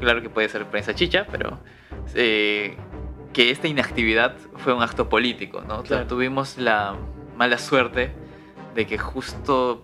claro 0.00 0.22
que 0.22 0.30
puede 0.30 0.48
ser 0.48 0.64
prensa 0.66 0.94
chicha, 0.94 1.26
pero 1.30 1.58
eh, 2.14 2.76
que 3.32 3.50
esta 3.50 3.68
inactividad 3.68 4.36
fue 4.56 4.72
un 4.72 4.82
acto 4.82 5.08
político, 5.08 5.62
¿no? 5.66 5.74
O 5.80 5.84
sea, 5.86 5.98
Claro. 5.98 6.06
tuvimos 6.06 6.56
la 6.58 6.94
mala 7.36 7.58
suerte 7.58 8.10
de 8.78 8.86
que 8.86 8.96
justo 8.96 9.82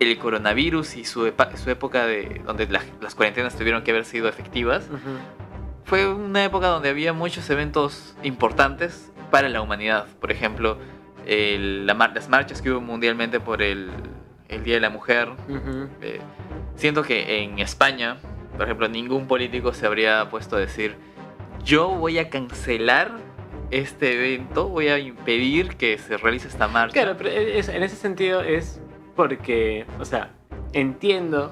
el 0.00 0.18
coronavirus 0.18 0.96
y 0.96 1.04
su, 1.04 1.32
su 1.54 1.70
época 1.70 2.04
de 2.04 2.42
donde 2.44 2.66
la- 2.66 2.82
las 3.00 3.14
cuarentenas 3.14 3.56
tuvieron 3.56 3.84
que 3.84 3.92
haber 3.92 4.04
sido 4.04 4.28
efectivas, 4.28 4.88
fue 5.84 6.12
una 6.12 6.44
época 6.44 6.66
donde 6.66 6.88
había 6.88 7.12
muchos 7.12 7.48
eventos 7.50 8.16
importantes 8.24 9.12
para 9.30 9.48
la 9.48 9.60
humanidad. 9.60 10.06
Por 10.20 10.32
ejemplo, 10.32 10.78
el- 11.26 11.86
la 11.86 11.94
mar- 11.94 12.10
las 12.12 12.28
marchas 12.28 12.60
que 12.60 12.72
hubo 12.72 12.80
mundialmente 12.80 13.38
por 13.38 13.62
el, 13.62 13.90
el 14.48 14.64
Día 14.64 14.74
de 14.74 14.80
la 14.80 14.90
Mujer. 14.90 15.28
Eh, 16.02 16.20
siento 16.74 17.02
que 17.04 17.42
en 17.44 17.60
España, 17.60 18.16
por 18.56 18.64
ejemplo, 18.66 18.88
ningún 18.88 19.28
político 19.28 19.72
se 19.74 19.86
habría 19.86 20.28
puesto 20.28 20.56
a 20.56 20.58
decir, 20.58 20.96
yo 21.64 21.88
voy 21.90 22.18
a 22.18 22.30
cancelar 22.30 23.12
este 23.70 24.14
evento, 24.14 24.68
voy 24.68 24.88
a 24.88 24.98
impedir 24.98 25.76
que 25.76 25.98
se 25.98 26.16
realice 26.16 26.48
esta 26.48 26.68
marcha. 26.68 26.92
Claro, 26.94 27.16
pero 27.18 27.30
es- 27.30 27.68
en 27.68 27.82
ese 27.82 27.96
sentido 27.96 28.40
es 28.42 28.80
porque, 29.16 29.84
o 30.00 30.04
sea, 30.04 30.30
entiendo 30.72 31.50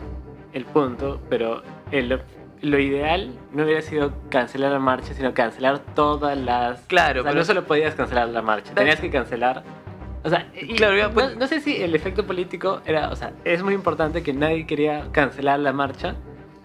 el 0.53 0.65
punto, 0.65 1.21
pero 1.29 1.63
el- 1.91 2.21
lo 2.63 2.79
ideal 2.79 3.33
no 3.53 3.65
hubiera 3.65 3.83
sido 3.83 4.13
cancelar 4.31 4.73
la 4.73 4.79
marcha, 4.79 5.13
sino 5.15 5.35
cancelar 5.35 5.79
todas 5.95 6.37
las... 6.39 6.81
Claro, 6.87 7.21
o 7.21 7.23
sea, 7.25 7.33
pero- 7.33 7.41
no 7.41 7.45
solo 7.45 7.65
podías 7.65 7.95
cancelar 7.95 8.29
la 8.29 8.43
marcha, 8.43 8.73
tenías 8.75 9.01
que 9.01 9.11
cancelar... 9.11 9.63
O 10.25 10.31
sea, 10.31 10.49
y- 10.61 10.75
Claro, 10.75 10.97
ya, 10.97 11.09
no, 11.09 11.15
pues- 11.15 11.37
no 11.37 11.47
sé 11.47 11.61
si 11.61 11.83
el 11.83 11.95
efecto 11.95 12.27
político 12.27 12.81
era, 12.87 13.11
o 13.11 13.17
sea, 13.17 13.33
es 13.45 13.63
muy 13.63 13.75
importante 13.75 14.23
que 14.23 14.33
nadie 14.33 14.67
quería 14.67 15.09
cancelar 15.13 15.59
la 15.61 15.73
marcha, 15.73 16.15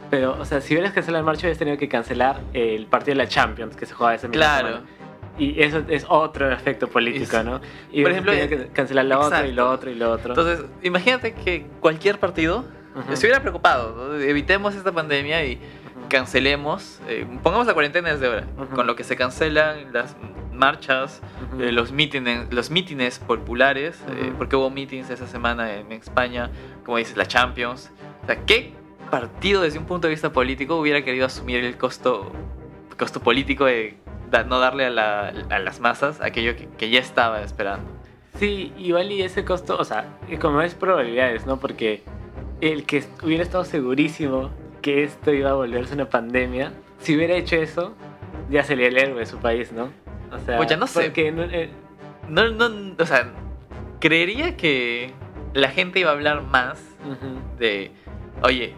Pero, 0.10 0.36
o 0.38 0.44
sea, 0.44 0.60
si 0.60 0.74
hubieras 0.74 0.92
cancelado 0.92 1.20
el 1.22 1.26
marcha, 1.26 1.44
hubieras 1.44 1.58
tenido 1.58 1.78
que 1.78 1.88
cancelar 1.88 2.42
el 2.54 2.86
partido 2.88 3.14
de 3.14 3.24
la 3.24 3.30
Champions 3.30 3.78
que 3.78 3.86
se 3.86 3.94
jugaba 3.94 4.14
ese 4.16 4.28
mismo 4.28 4.42
Claro. 4.42 4.68
semana. 4.68 4.86
Y 5.38 5.62
eso 5.62 5.84
es 5.88 6.06
otro 6.10 6.52
efecto 6.52 6.88
político, 6.88 7.38
Es- 7.38 7.46
¿no? 7.46 7.62
Y 7.92 8.02
por 8.04 8.12
ejemplo, 8.12 8.32
que 8.34 8.68
cancelar 8.74 9.06
lo 9.06 9.20
otro 9.20 9.38
y 9.38 9.40
exacto. 9.40 9.56
lo 9.56 9.70
otro 9.72 9.90
y 9.92 9.96
lo 9.96 10.12
otro. 10.12 10.30
Entonces, 10.34 10.66
imagínate 10.84 11.34
que 11.34 11.66
cualquier 11.80 12.20
partido 12.20 12.66
Ujú. 12.96 13.16
se 13.16 13.26
hubiera 13.26 13.42
preocupado. 13.42 14.20
Evitemos 14.22 14.76
esta 14.76 14.92
pandemia 14.92 15.44
y 15.46 15.60
cancelemos, 16.10 17.00
eh, 17.08 17.26
pongamos 17.42 17.66
la 17.68 17.74
cuarentena 17.74 18.12
desde 18.12 18.28
ahora, 18.28 18.46
Ujú. 18.58 18.76
con 18.76 18.88
lo 18.88 18.96
que 18.96 19.04
se 19.04 19.16
cancelan 19.16 19.94
las 19.94 20.16
marchas, 20.54 21.22
Ujú. 21.54 21.64
eh, 21.64 21.72
los 21.72 21.92
mítines, 21.94 22.54
los 22.54 22.70
mítines 22.70 23.20
populares, 23.20 23.98
eh, 24.10 24.28
Ujú. 24.28 24.38
porque 24.38 24.56
hubo 24.58 24.70
mítines 24.70 25.10
esa 25.10 25.28
semana 25.28 25.74
en 25.76 25.92
España, 25.94 26.50
como 26.86 26.98
dices, 26.98 27.16
la 27.16 27.26
Champions. 27.26 27.90
O 28.24 28.26
sea, 28.26 28.36
¿qué 28.46 28.74
partido 29.10 29.62
desde 29.62 29.80
un 29.80 29.86
punto 29.86 30.08
de 30.08 30.14
vista 30.14 30.32
político 30.34 30.76
hubiera 30.76 31.02
querido 31.04 31.26
asumir 31.26 31.64
el 31.64 31.78
costo, 31.78 32.32
costo 32.98 33.22
político 33.22 33.66
de 33.66 33.98
da- 34.32 34.44
no 34.44 34.60
darle 34.60 34.86
a, 34.86 34.90
la- 34.90 35.34
a 35.50 35.60
las 35.60 35.80
masas 35.80 36.22
aquello 36.22 36.56
que, 36.56 36.68
que 36.78 36.90
ya 36.90 37.00
estaba 37.00 37.42
esperando? 37.42 37.86
Sí, 38.40 38.74
igual 38.78 39.12
y 39.12 39.22
ese 39.22 39.46
costo, 39.46 39.78
o 39.78 39.84
sea, 39.84 40.06
como 40.40 40.62
es 40.62 40.74
probabilidades, 40.74 41.46
¿no? 41.46 41.58
Porque 41.60 42.02
el 42.62 42.86
que 42.86 43.04
hubiera 43.24 43.44
estado 43.44 43.66
segurísimo 43.66 44.50
que 44.82 45.04
esto 45.04 45.32
iba 45.32 45.52
a 45.52 45.54
volverse 45.54 45.94
una 45.94 46.10
pandemia, 46.10 46.72
si 47.00 47.16
hubiera 47.16 47.36
hecho 47.36 47.56
eso, 47.58 47.94
ya 48.50 48.64
sería 48.64 48.88
el 48.88 48.98
héroe 48.98 49.20
de 49.20 49.26
su 49.26 49.38
país, 49.38 49.72
¿no? 49.72 49.90
O 50.32 50.40
sea, 50.40 50.58
Pues 50.58 50.70
ya 50.70 50.78
no 50.78 50.88
sé. 50.88 51.04
porque 51.04 51.32
no- 51.32 51.44
eh, 51.44 51.70
No, 52.30 52.50
no, 52.50 52.96
o 52.98 53.06
sea, 53.06 53.28
creería 54.00 54.56
que 54.56 55.12
la 55.54 55.70
gente 55.70 56.00
iba 56.00 56.10
a 56.12 56.14
hablar 56.14 56.42
más 56.44 56.82
de, 57.60 57.92
oye, 58.44 58.74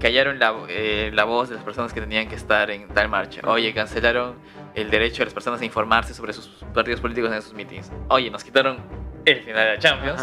callaron 0.00 0.38
la, 0.38 0.54
eh, 0.68 1.10
la 1.12 1.24
voz 1.24 1.48
de 1.48 1.56
las 1.56 1.64
personas 1.64 1.92
que 1.92 2.00
tenían 2.00 2.28
que 2.28 2.36
estar 2.36 2.70
en 2.70 2.86
tal 2.88 3.08
marcha. 3.08 3.40
Oye, 3.46 3.74
cancelaron 3.74 4.34
el 4.76 4.90
derecho 4.90 5.18
de 5.18 5.24
las 5.24 5.34
personas 5.34 5.60
a 5.60 5.64
informarse 5.64 6.14
sobre 6.14 6.32
sus 6.32 6.46
partidos 6.72 7.00
políticos 7.00 7.32
en 7.32 7.42
sus 7.42 7.52
meetings. 7.54 7.90
Oye, 8.08 8.30
nos 8.30 8.44
quitaron 8.44 8.76
el 9.24 9.40
final 9.42 9.64
de 9.66 9.72
la 9.74 9.78
Champions. 9.78 10.22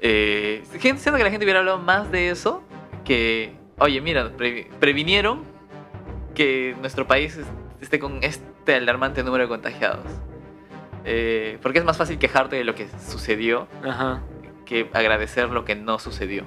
Eh, 0.00 0.64
siento 0.80 1.16
que 1.16 1.22
la 1.22 1.30
gente 1.30 1.44
hubiera 1.44 1.60
hablado 1.60 1.78
más 1.78 2.10
de 2.10 2.30
eso 2.30 2.62
que, 3.04 3.54
oye, 3.78 4.00
mira, 4.00 4.30
pre- 4.36 4.68
previnieron 4.80 5.44
que 6.34 6.74
nuestro 6.80 7.06
país 7.06 7.36
es- 7.36 7.46
esté 7.80 7.98
con 8.00 8.18
este 8.24 8.74
alarmante 8.74 9.22
número 9.22 9.44
de 9.44 9.48
contagiados. 9.48 10.06
Eh, 11.04 11.58
porque 11.62 11.78
es 11.80 11.84
más 11.84 11.96
fácil 11.96 12.18
quejarte 12.18 12.56
de 12.56 12.64
lo 12.64 12.74
que 12.74 12.88
sucedió 13.06 13.66
Ajá. 13.84 14.22
que 14.64 14.88
agradecer 14.92 15.50
lo 15.50 15.64
que 15.64 15.74
no 15.74 15.98
sucedió. 15.98 16.44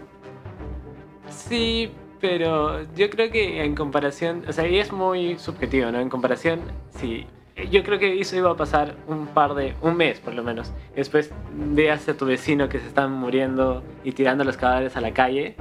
Sí, 1.29 1.91
pero 2.21 2.83
yo 2.95 3.09
creo 3.09 3.31
que 3.31 3.63
en 3.63 3.75
comparación, 3.75 4.43
o 4.47 4.53
sea, 4.53 4.67
y 4.67 4.79
es 4.79 4.91
muy 4.91 5.37
subjetivo, 5.37 5.91
¿no? 5.91 5.99
En 5.99 6.09
comparación, 6.09 6.61
sí. 6.99 7.27
Yo 7.55 7.83
creo 7.83 8.00
que 8.00 8.19
eso 8.19 8.35
iba 8.35 8.51
a 8.51 8.57
pasar 8.57 8.95
un 9.07 9.27
par 9.27 9.53
de, 9.55 9.75
un 9.81 9.95
mes 9.95 10.19
por 10.19 10.33
lo 10.33 10.43
menos. 10.43 10.74
Después 10.93 11.31
veas 11.53 12.07
a 12.09 12.17
tu 12.17 12.25
vecino 12.25 12.67
que 12.67 12.79
se 12.79 12.88
están 12.88 13.13
muriendo 13.13 13.81
y 14.03 14.12
tirando 14.12 14.43
los 14.43 14.57
cadáveres 14.57 14.97
a 14.97 15.01
la 15.01 15.13
calle 15.13 15.55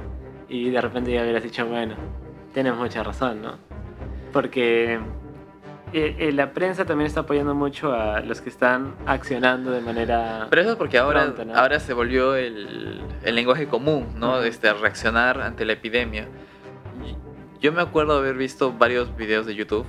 y 0.49 0.69
de 0.69 0.81
repente 0.81 1.13
ya 1.13 1.21
hubieras 1.21 1.43
dicho, 1.43 1.65
bueno, 1.65 1.95
tienes 2.53 2.75
mucha 2.75 3.01
razón, 3.01 3.41
¿no? 3.41 3.57
Porque 4.33 4.99
eh, 5.93 6.15
eh, 6.19 6.31
la 6.33 6.51
prensa 6.51 6.83
también 6.83 7.07
está 7.07 7.21
apoyando 7.21 7.55
mucho 7.55 7.93
a 7.93 8.19
los 8.19 8.41
que 8.41 8.49
están 8.49 8.95
accionando 9.05 9.71
de 9.71 9.79
manera... 9.79 10.47
Pero 10.49 10.63
eso 10.63 10.71
es 10.71 10.77
porque 10.77 10.97
ahora, 10.97 11.33
¿no? 11.45 11.55
ahora 11.55 11.79
se 11.79 11.93
volvió 11.93 12.35
el, 12.35 13.01
el 13.23 13.35
lenguaje 13.35 13.67
común, 13.67 14.07
¿no? 14.17 14.33
Ujú. 14.33 14.43
Este, 14.43 14.73
reaccionar 14.73 15.39
ante 15.39 15.63
la 15.63 15.73
epidemia. 15.73 16.27
Yo 17.61 17.71
me 17.71 17.81
acuerdo 17.81 18.17
haber 18.17 18.35
visto 18.35 18.73
varios 18.73 19.15
videos 19.15 19.45
de 19.45 19.55
YouTube 19.55 19.85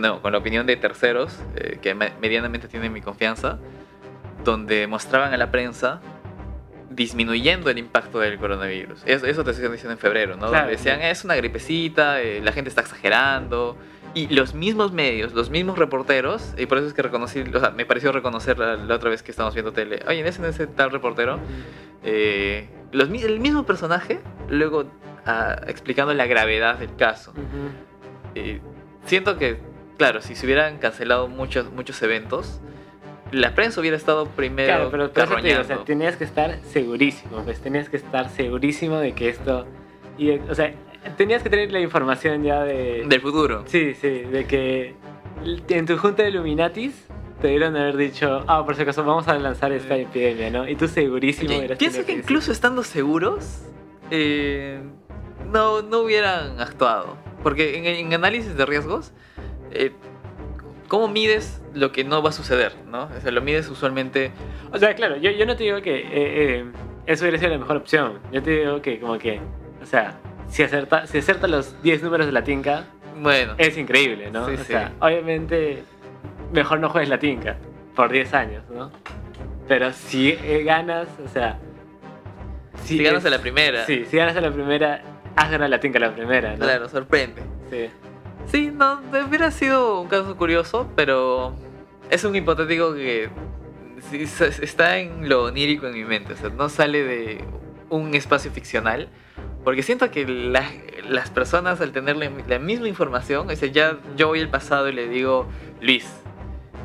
no, 0.00 0.20
con 0.22 0.32
la 0.32 0.38
opinión 0.38 0.66
de 0.66 0.76
terceros, 0.76 1.38
eh, 1.56 1.78
que 1.80 1.94
me- 1.94 2.12
medianamente 2.20 2.68
tienen 2.68 2.92
mi 2.92 3.00
confianza, 3.00 3.58
donde 4.44 4.86
mostraban 4.86 5.32
a 5.32 5.36
la 5.36 5.50
prensa 5.50 6.00
disminuyendo 6.90 7.70
el 7.70 7.78
impacto 7.78 8.20
del 8.20 8.38
coronavirus. 8.38 9.02
Eso, 9.06 9.26
eso 9.26 9.42
te 9.44 9.50
estoy 9.50 9.68
diciendo 9.68 9.92
en 9.92 9.98
febrero, 9.98 10.36
¿no? 10.36 10.48
Claro. 10.48 10.68
Decían, 10.68 11.00
es 11.02 11.24
una 11.24 11.34
gripecita, 11.34 12.20
eh, 12.20 12.40
la 12.42 12.52
gente 12.52 12.68
está 12.68 12.82
exagerando. 12.82 13.76
Y 14.16 14.28
los 14.28 14.54
mismos 14.54 14.92
medios, 14.92 15.32
los 15.32 15.50
mismos 15.50 15.76
reporteros, 15.76 16.54
y 16.56 16.66
por 16.66 16.78
eso 16.78 16.86
es 16.86 16.94
que 16.94 17.02
reconocí, 17.02 17.40
o 17.52 17.58
sea, 17.58 17.70
me 17.70 17.84
pareció 17.84 18.12
reconocer 18.12 18.60
la, 18.60 18.76
la 18.76 18.94
otra 18.94 19.10
vez 19.10 19.24
que 19.24 19.32
estábamos 19.32 19.54
viendo 19.54 19.72
tele, 19.72 20.04
oye, 20.06 20.20
en 20.20 20.26
ese, 20.28 20.40
en 20.40 20.50
ese 20.50 20.68
tal 20.68 20.92
reportero, 20.92 21.40
eh, 22.04 22.68
los 22.92 23.08
el 23.08 23.40
mismo 23.40 23.66
personaje, 23.66 24.20
luego 24.48 24.84
ah, 25.26 25.56
explicando 25.66 26.14
la 26.14 26.26
gravedad 26.26 26.78
del 26.78 26.94
caso. 26.94 27.32
Ujú. 27.32 28.36
Eh, 28.36 28.60
siento 29.04 29.36
que, 29.36 29.58
claro, 29.96 30.20
si 30.20 30.34
se 30.34 30.46
hubieran 30.46 30.78
cancelado 30.78 31.28
muchos, 31.28 31.72
muchos 31.72 32.00
eventos, 32.02 32.60
la 33.32 33.54
prensa 33.54 33.80
hubiera 33.80 33.96
estado 33.96 34.26
primero 34.26 34.90
Claro, 34.90 34.90
pero 34.90 35.40
digo, 35.42 35.60
o 35.60 35.64
sea, 35.64 35.78
tenías 35.84 36.16
que 36.16 36.24
estar 36.24 36.58
segurísimo, 36.62 37.42
pues 37.44 37.60
tenías 37.60 37.88
que 37.88 37.96
estar 37.96 38.28
segurísimo 38.30 38.98
de 38.98 39.12
que 39.12 39.28
esto... 39.28 39.66
Y, 40.16 40.30
o 40.30 40.54
sea, 40.54 40.72
tenías 41.16 41.42
que 41.42 41.50
tener 41.50 41.72
la 41.72 41.80
información 41.80 42.44
ya 42.44 42.62
de... 42.62 43.04
del 43.06 43.20
futuro. 43.20 43.64
Sí, 43.66 43.94
sí, 43.94 44.08
de 44.08 44.46
que 44.46 44.94
en 45.68 45.86
tu 45.86 45.96
junta 45.98 46.22
de 46.22 46.30
Illuminatis 46.30 46.94
te 47.40 47.48
debieron 47.48 47.76
haber 47.76 47.96
dicho, 47.96 48.44
ah, 48.46 48.64
por 48.64 48.76
si 48.76 48.82
acaso 48.82 49.02
vamos 49.04 49.26
a 49.26 49.36
lanzar 49.38 49.72
esta 49.72 49.96
Sí. 49.96 50.02
epidemia, 50.02 50.50
¿no? 50.50 50.68
Y 50.68 50.76
tú 50.76 50.86
segurísimo 50.86 51.48
Oye, 51.48 51.58
hubieras 51.58 51.78
pienso 51.78 52.06
que 52.06 52.12
incluso 52.12 52.52
estando 52.52 52.84
seguros, 52.84 53.62
eh, 54.10 54.80
no, 55.52 55.82
no 55.82 56.00
hubieran 56.00 56.60
actuado. 56.60 57.16
Porque 57.42 57.76
en, 57.76 57.84
en 57.86 58.14
análisis 58.14 58.56
de 58.56 58.64
riesgos, 58.64 59.12
eh, 59.74 59.92
¿cómo 60.88 61.08
mides 61.08 61.60
lo 61.74 61.92
que 61.92 62.04
no 62.04 62.22
va 62.22 62.30
a 62.30 62.32
suceder? 62.32 62.72
¿no? 62.90 63.04
O 63.16 63.20
sea, 63.20 63.30
lo 63.32 63.40
mides 63.42 63.68
usualmente 63.68 64.30
O 64.72 64.78
sea, 64.78 64.94
claro, 64.94 65.16
yo, 65.16 65.30
yo 65.30 65.44
no 65.46 65.56
te 65.56 65.64
digo 65.64 65.82
que 65.82 65.96
eh, 65.96 66.06
eh, 66.12 66.64
eso 67.06 67.24
hubiera 67.24 67.38
sido 67.38 67.50
la 67.50 67.58
mejor 67.58 67.76
opción. 67.76 68.18
Yo 68.32 68.42
te 68.42 68.50
digo 68.60 68.80
que 68.82 68.98
como 69.00 69.18
que, 69.18 69.40
o 69.82 69.86
sea, 69.86 70.14
si 70.48 70.62
acerta, 70.62 71.06
si 71.06 71.18
acerta 71.18 71.46
los 71.48 71.80
10 71.82 72.02
números 72.02 72.26
de 72.26 72.32
la 72.32 72.42
tinca, 72.44 72.84
Bueno, 73.20 73.54
es 73.58 73.76
increíble, 73.76 74.30
¿no? 74.30 74.46
Sí, 74.48 74.54
o 74.54 74.58
sí. 74.58 74.64
sea, 74.64 74.92
obviamente, 75.00 75.82
mejor 76.52 76.80
no 76.80 76.88
juegues 76.90 77.08
la 77.08 77.18
tinca 77.18 77.56
por 77.94 78.10
10 78.10 78.32
años, 78.34 78.62
¿no? 78.70 78.90
Pero 79.68 79.92
si 79.92 80.30
eh, 80.30 80.62
ganas, 80.64 81.08
o 81.24 81.28
sea... 81.28 81.58
si 82.84 83.02
ganas 83.02 83.20
es- 83.20 83.26
a 83.26 83.30
la 83.30 83.38
primera, 83.40 83.84
Sí, 83.86 84.04
si 84.10 84.16
ganas 84.16 84.36
a 84.36 84.40
la 84.40 84.50
primera, 84.50 85.02
haz 85.36 85.50
ganar 85.50 85.70
la 85.70 85.80
tinca 85.80 85.98
a 85.98 86.02
la 86.02 86.14
primera, 86.14 86.52
¿no? 86.52 86.58
claro, 86.58 86.88
sorprende. 86.88 87.42
Sí. 87.70 87.88
Sí, 88.46 88.70
no, 88.72 89.00
hubiera 89.26 89.50
sido 89.50 90.00
un 90.00 90.08
caso 90.08 90.36
curioso, 90.36 90.88
pero 90.94 91.54
es 92.10 92.24
un 92.24 92.36
hipotético 92.36 92.94
que 92.94 93.28
está 94.62 94.98
en 94.98 95.28
lo 95.28 95.44
onírico 95.44 95.86
en 95.86 95.94
mi 95.94 96.04
mente, 96.04 96.34
o 96.34 96.36
sea, 96.36 96.50
no 96.50 96.68
sale 96.68 97.02
de 97.02 97.44
un 97.90 98.14
espacio 98.14 98.50
ficcional, 98.52 99.08
porque 99.64 99.82
siento 99.82 100.10
que 100.10 100.26
la- 100.26 100.70
las 101.08 101.30
personas 101.30 101.80
al 101.80 101.92
tener 101.92 102.16
la, 102.16 102.30
la 102.46 102.58
misma 102.58 102.86
información, 102.88 103.50
o 103.50 103.56
sea, 103.56 103.68
ya 103.68 103.98
yo 104.16 104.28
voy 104.28 104.40
al 104.40 104.50
pasado 104.50 104.88
y 104.88 104.92
le 104.92 105.08
digo, 105.08 105.48
Luis, 105.80 106.06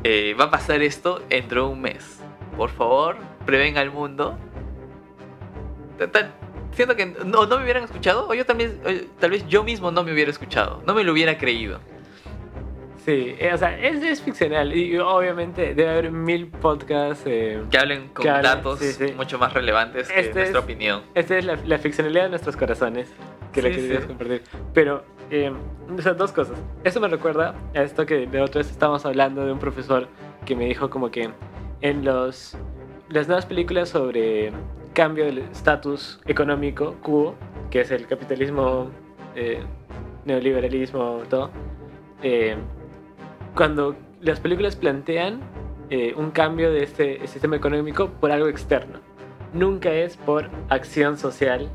eh, 0.02 0.34
va 0.38 0.44
a 0.44 0.50
pasar 0.50 0.82
esto 0.82 1.22
dentro 1.28 1.66
de 1.66 1.72
un 1.72 1.80
mes, 1.82 2.20
por 2.56 2.70
favor, 2.70 3.16
prevenga 3.46 3.80
al 3.80 3.90
mundo. 3.90 4.36
Ta- 5.98 6.10
ta- 6.10 6.30
Siento 6.72 6.96
que 6.96 7.06
no, 7.06 7.46
no 7.46 7.56
me 7.58 7.64
hubieran 7.64 7.84
escuchado, 7.84 8.28
o 8.28 8.34
yo 8.34 8.46
también, 8.46 8.80
o 8.84 9.18
tal 9.20 9.30
vez 9.30 9.46
yo 9.48 9.64
mismo 9.64 9.90
no 9.90 10.02
me 10.04 10.12
hubiera 10.12 10.30
escuchado, 10.30 10.82
no 10.86 10.94
me 10.94 11.02
lo 11.04 11.12
hubiera 11.12 11.36
creído. 11.36 11.80
Sí, 13.04 13.34
eh, 13.38 13.50
o 13.54 13.56
sea, 13.56 13.78
es, 13.78 14.02
es 14.02 14.20
ficcional 14.20 14.76
y 14.76 14.98
obviamente 14.98 15.74
debe 15.74 15.88
haber 15.90 16.12
mil 16.12 16.48
podcasts. 16.48 17.24
eh, 17.26 17.62
Que 17.70 17.78
hablen 17.78 18.08
con 18.08 18.24
Que 18.24 18.28
datos 18.30 18.78
sí, 18.78 18.92
sí. 18.92 19.14
mucho 19.16 19.38
más 19.38 19.54
relevantes 19.54 20.08
que 20.08 20.20
Este 20.20 20.34
nuestra 20.40 20.58
es- 20.58 20.64
opinión. 20.64 21.02
Esta 21.14 21.38
es 21.38 21.44
la, 21.46 21.56
la 21.64 21.78
ficcionalidad 21.78 22.24
de 22.24 22.28
nuestros 22.30 22.56
corazones 22.56 23.10
que 23.54 23.62
la 23.62 23.70
Sí, 23.70 23.76
querías 23.76 24.02
sí. 24.02 24.06
compartir. 24.08 24.42
Pero, 24.74 25.02
eh, 25.30 25.50
o 25.98 26.02
sea, 26.02 26.12
dos 26.12 26.30
cosas. 26.30 26.58
Eso 26.84 27.00
me 27.00 27.08
recuerda 27.08 27.54
a 27.74 27.82
esto 27.82 28.04
que 28.04 28.26
de 28.26 28.42
otra 28.42 28.58
vez 28.60 28.70
estábamos 28.70 29.04
hablando 29.06 29.46
de 29.46 29.52
un 29.52 29.58
profesor 29.58 30.06
que 30.44 30.54
me 30.54 30.66
dijo 30.66 30.90
como 30.90 31.10
que 31.10 31.30
en 31.80 32.04
los, 32.04 32.54
las 33.08 33.26
nuevas 33.28 33.46
películas 33.46 33.88
sobre 33.88 34.52
cambio 34.92 35.24
del 35.24 35.38
estatus 35.38 36.20
económico, 36.26 36.96
cubo, 37.02 37.34
que 37.70 37.80
es 37.80 37.90
el 37.90 38.06
capitalismo, 38.06 38.90
eh, 39.34 39.62
neoliberalismo, 40.24 41.22
todo, 41.28 41.50
eh, 42.22 42.56
cuando 43.54 43.96
las 44.20 44.40
películas 44.40 44.76
plantean 44.76 45.40
eh, 45.90 46.14
un 46.16 46.30
cambio 46.30 46.70
de 46.70 46.84
este 46.84 47.26
sistema 47.26 47.56
económico 47.56 48.10
por 48.20 48.30
algo 48.30 48.48
externo. 48.48 49.00
Nunca 49.52 49.90
es 49.92 50.16
por 50.16 50.48
acción 50.68 51.18
social 51.18 51.68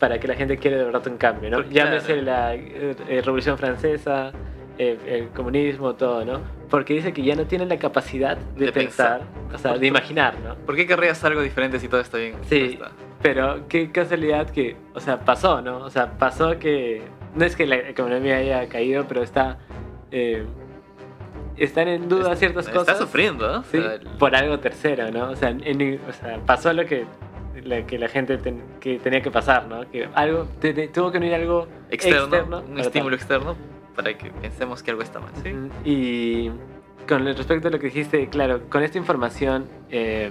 para 0.00 0.18
que 0.18 0.26
la 0.26 0.34
gente 0.34 0.56
quiera 0.56 0.78
de 0.78 0.84
verdad 0.84 1.06
un 1.06 1.18
cambio, 1.18 1.50
¿no? 1.50 1.58
Porque, 1.58 1.74
Llámese 1.74 2.20
claro. 2.20 2.22
la 2.22 2.54
eh, 2.56 3.22
Revolución 3.22 3.58
Francesa, 3.58 4.32
eh, 4.78 4.98
el 5.06 5.28
comunismo, 5.28 5.94
todo, 5.94 6.24
¿no? 6.24 6.40
Porque 6.70 6.94
dice 6.94 7.12
que 7.12 7.22
ya 7.22 7.34
no 7.34 7.46
tienen 7.46 7.68
la 7.68 7.78
capacidad 7.78 8.36
de, 8.36 8.66
De 8.66 8.72
pensar, 8.72 9.20
pensar. 9.22 9.54
o 9.54 9.58
sea, 9.58 9.76
de 9.78 9.86
imaginar, 9.86 10.38
¿no? 10.40 10.54
¿Por 10.54 10.76
qué 10.76 10.86
querrías 10.86 11.22
algo 11.24 11.42
diferente 11.42 11.80
si 11.80 11.88
todo 11.88 12.00
está 12.00 12.18
bien? 12.18 12.36
Sí. 12.48 12.74
Está. 12.74 12.92
Pero 13.22 13.66
qué 13.68 13.90
casualidad 13.90 14.48
que, 14.48 14.76
o 14.94 15.00
sea, 15.00 15.18
pasó, 15.20 15.60
¿no? 15.60 15.78
O 15.78 15.90
sea, 15.90 16.16
pasó 16.16 16.58
que 16.58 17.02
no 17.34 17.44
es 17.44 17.54
que 17.56 17.66
la 17.66 17.76
economía 17.76 18.36
haya 18.38 18.68
caído, 18.68 19.04
pero 19.08 19.22
está 19.22 19.58
eh, 20.12 20.46
están 21.56 21.88
en 21.88 22.08
duda 22.08 22.34
ciertas 22.36 22.66
Está 22.66 22.78
cosas. 22.78 22.98
sufriendo, 22.98 23.46
¿no? 23.50 23.58
O 23.58 23.64
Sí, 23.64 23.78
sea, 23.78 23.94
el- 23.94 24.06
por 24.18 24.34
algo 24.34 24.58
tercero, 24.60 25.10
¿no? 25.10 25.30
O 25.30 25.36
sea, 25.36 25.50
en- 25.50 26.00
o 26.08 26.12
sea, 26.12 26.38
pasó 26.46 26.72
lo 26.72 26.86
que 26.86 27.04
la, 27.64 27.84
que 27.86 27.98
la 27.98 28.08
gente 28.08 28.38
ten- 28.38 28.62
que 28.80 28.98
tenía 28.98 29.20
que 29.20 29.30
pasar, 29.30 29.66
¿no? 29.66 29.88
Que 29.90 30.08
algo 30.14 30.46
te- 30.60 30.72
te- 30.72 30.88
tuvo 30.88 31.12
que 31.12 31.18
venir 31.18 31.34
algo 31.34 31.66
externo, 31.90 32.24
un 32.60 32.68
para 32.76 32.80
estímulo 32.80 33.16
tal. 33.16 33.20
externo 33.20 33.56
para 33.94 34.16
que 34.16 34.30
pensemos 34.30 34.82
que 34.82 34.90
algo 34.90 35.02
está 35.02 35.20
mal. 35.20 35.32
¿sí? 35.42 35.52
Y 35.84 36.50
con 37.08 37.24
respecto 37.24 37.68
a 37.68 37.70
lo 37.70 37.78
que 37.78 37.86
dijiste, 37.86 38.28
claro, 38.28 38.68
con 38.68 38.82
esta 38.82 38.98
información 38.98 39.66
eh, 39.90 40.30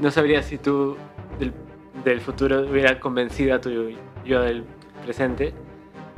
no 0.00 0.10
sabría 0.10 0.42
si 0.42 0.58
tú 0.58 0.96
del, 1.38 1.52
del 2.04 2.20
futuro 2.20 2.60
hubiera 2.60 3.00
convencido 3.00 3.54
a 3.54 3.60
tu 3.60 3.70
yo 4.24 4.42
del 4.42 4.64
presente. 5.04 5.52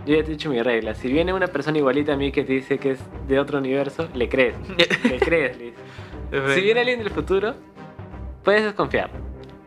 Yo 0.07 0.17
ya 0.17 0.23
te 0.23 0.29
he 0.29 0.31
dicho 0.31 0.49
mi 0.49 0.63
regla. 0.63 0.95
Si 0.95 1.09
viene 1.09 1.33
una 1.33 1.49
persona 1.49 1.79
igualita 1.79 2.15
a 2.15 2.17
mí 2.17 2.33
que 2.33 2.45
te 2.45 2.55
dice 2.55 2.79
que 2.79 2.93
es 2.93 3.01
de 3.27 3.39
otro 3.39 3.59
universo, 3.59 4.09
le 4.15 4.29
crees. 4.29 4.55
Le 5.05 5.19
crees, 5.21 5.59
Liz. 5.59 5.75
Si 6.55 6.61
viene 6.61 6.81
alguien 6.81 6.99
del 6.99 7.11
futuro, 7.11 7.55
puedes 8.45 8.65
desconfiar. 8.65 9.11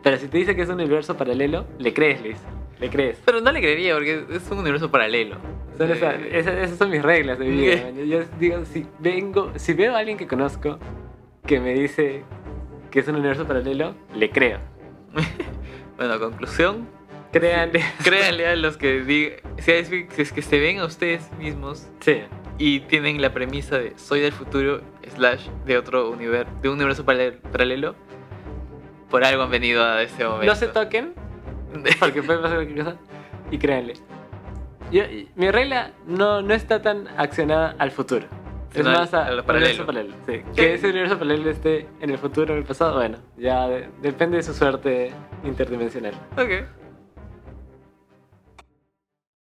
Pero 0.04 0.18
si 0.18 0.28
te 0.28 0.38
dice 0.38 0.56
que 0.56 0.64
es 0.64 0.70
un 0.70 0.76
universo 0.76 1.16
paralelo, 1.16 1.66
le 1.78 1.94
crees, 1.94 2.22
Liz. 2.22 2.38
Le 2.82 2.90
crees. 2.90 3.22
Pero 3.24 3.40
no 3.42 3.52
le 3.52 3.60
creería 3.62 3.94
porque 3.94 4.26
es 4.32 4.50
un 4.52 4.58
universo 4.60 4.90
paralelo. 4.92 5.38
Son 5.78 5.90
esa- 5.92 6.16
esas, 6.16 6.56
esas 6.56 6.78
son 6.78 6.90
mis 6.90 7.02
reglas 7.04 7.38
de 7.40 7.46
vida. 7.46 7.92
Yo 7.92 8.24
digo, 8.40 8.66
si 8.66 8.86
vengo, 9.00 9.52
si 9.56 9.74
veo 9.74 9.96
a 9.96 10.00
alguien 10.00 10.18
que 10.18 10.28
conozco 10.28 10.80
que 11.46 11.60
me 11.60 11.74
dice 11.74 12.24
que 12.90 13.00
es 13.00 13.08
un 13.08 13.16
universo 13.16 13.46
paralelo, 13.48 13.96
le 14.16 14.30
creo. 14.30 14.60
Bueno, 15.98 16.20
conclusión. 16.20 16.88
Créanle. 17.32 17.82
Créanle 18.04 18.48
a 18.48 18.56
los 18.56 18.76
que 18.78 19.02
digan. 19.02 19.38
Si 19.60 19.72
es, 19.72 19.88
si 19.88 20.22
es 20.22 20.32
que 20.34 20.42
se 20.42 20.60
ven 20.60 20.80
a 20.80 20.86
ustedes 20.86 21.32
mismos 21.38 21.88
Sí. 22.00 22.24
y 22.58 22.80
tienen 22.82 23.22
la 23.22 23.32
premisa 23.34 23.78
de 23.78 23.94
soy 23.98 24.20
del 24.22 24.32
futuro, 24.32 24.82
slash, 25.16 25.48
de 25.66 25.78
otro 25.78 26.10
universo, 26.10 26.52
de 26.64 26.70
un 26.70 26.76
universo 26.76 27.06
paralel- 27.06 27.38
paralelo, 27.52 27.94
por 29.12 29.24
algo 29.24 29.44
han 29.44 29.52
venido 29.52 29.84
a 29.84 30.02
ese 30.02 30.24
momento. 30.24 30.48
No 30.48 30.56
se 30.56 30.68
toquen, 30.68 31.14
porque 32.00 32.24
puede 32.24 32.40
pasar 32.40 32.58
cualquier 32.58 32.84
cosa. 32.86 32.98
Y 33.52 33.58
créanle. 33.58 33.94
Yo, 34.92 35.04
mi 35.36 35.50
regla 35.52 35.92
no, 36.06 36.42
no 36.42 36.54
está 36.54 36.82
tan 36.82 37.08
accionada 37.18 37.76
al 37.80 37.92
futuro. 37.92 38.26
Es 38.74 38.86
más 38.86 39.14
a, 39.14 39.26
a 39.26 39.32
lo 39.32 39.40
al 39.40 39.46
paralelo. 39.46 39.84
universo 39.84 39.86
paralelo. 39.86 40.16
Sí. 40.26 40.42
Que 40.56 40.74
ese 40.76 40.90
universo 40.90 41.18
paralelo 41.20 41.50
esté 41.50 41.88
en 42.00 42.10
el 42.10 42.18
futuro 42.18 42.54
o 42.54 42.56
en 42.56 42.62
el 42.62 42.68
pasado, 42.68 42.96
bueno, 42.96 43.18
ya 43.38 43.68
de- 43.68 43.90
depende 44.02 44.38
de 44.38 44.44
su 44.44 44.54
suerte 44.54 45.12
interdimensional. 45.44 46.14
Ok. 46.38 46.66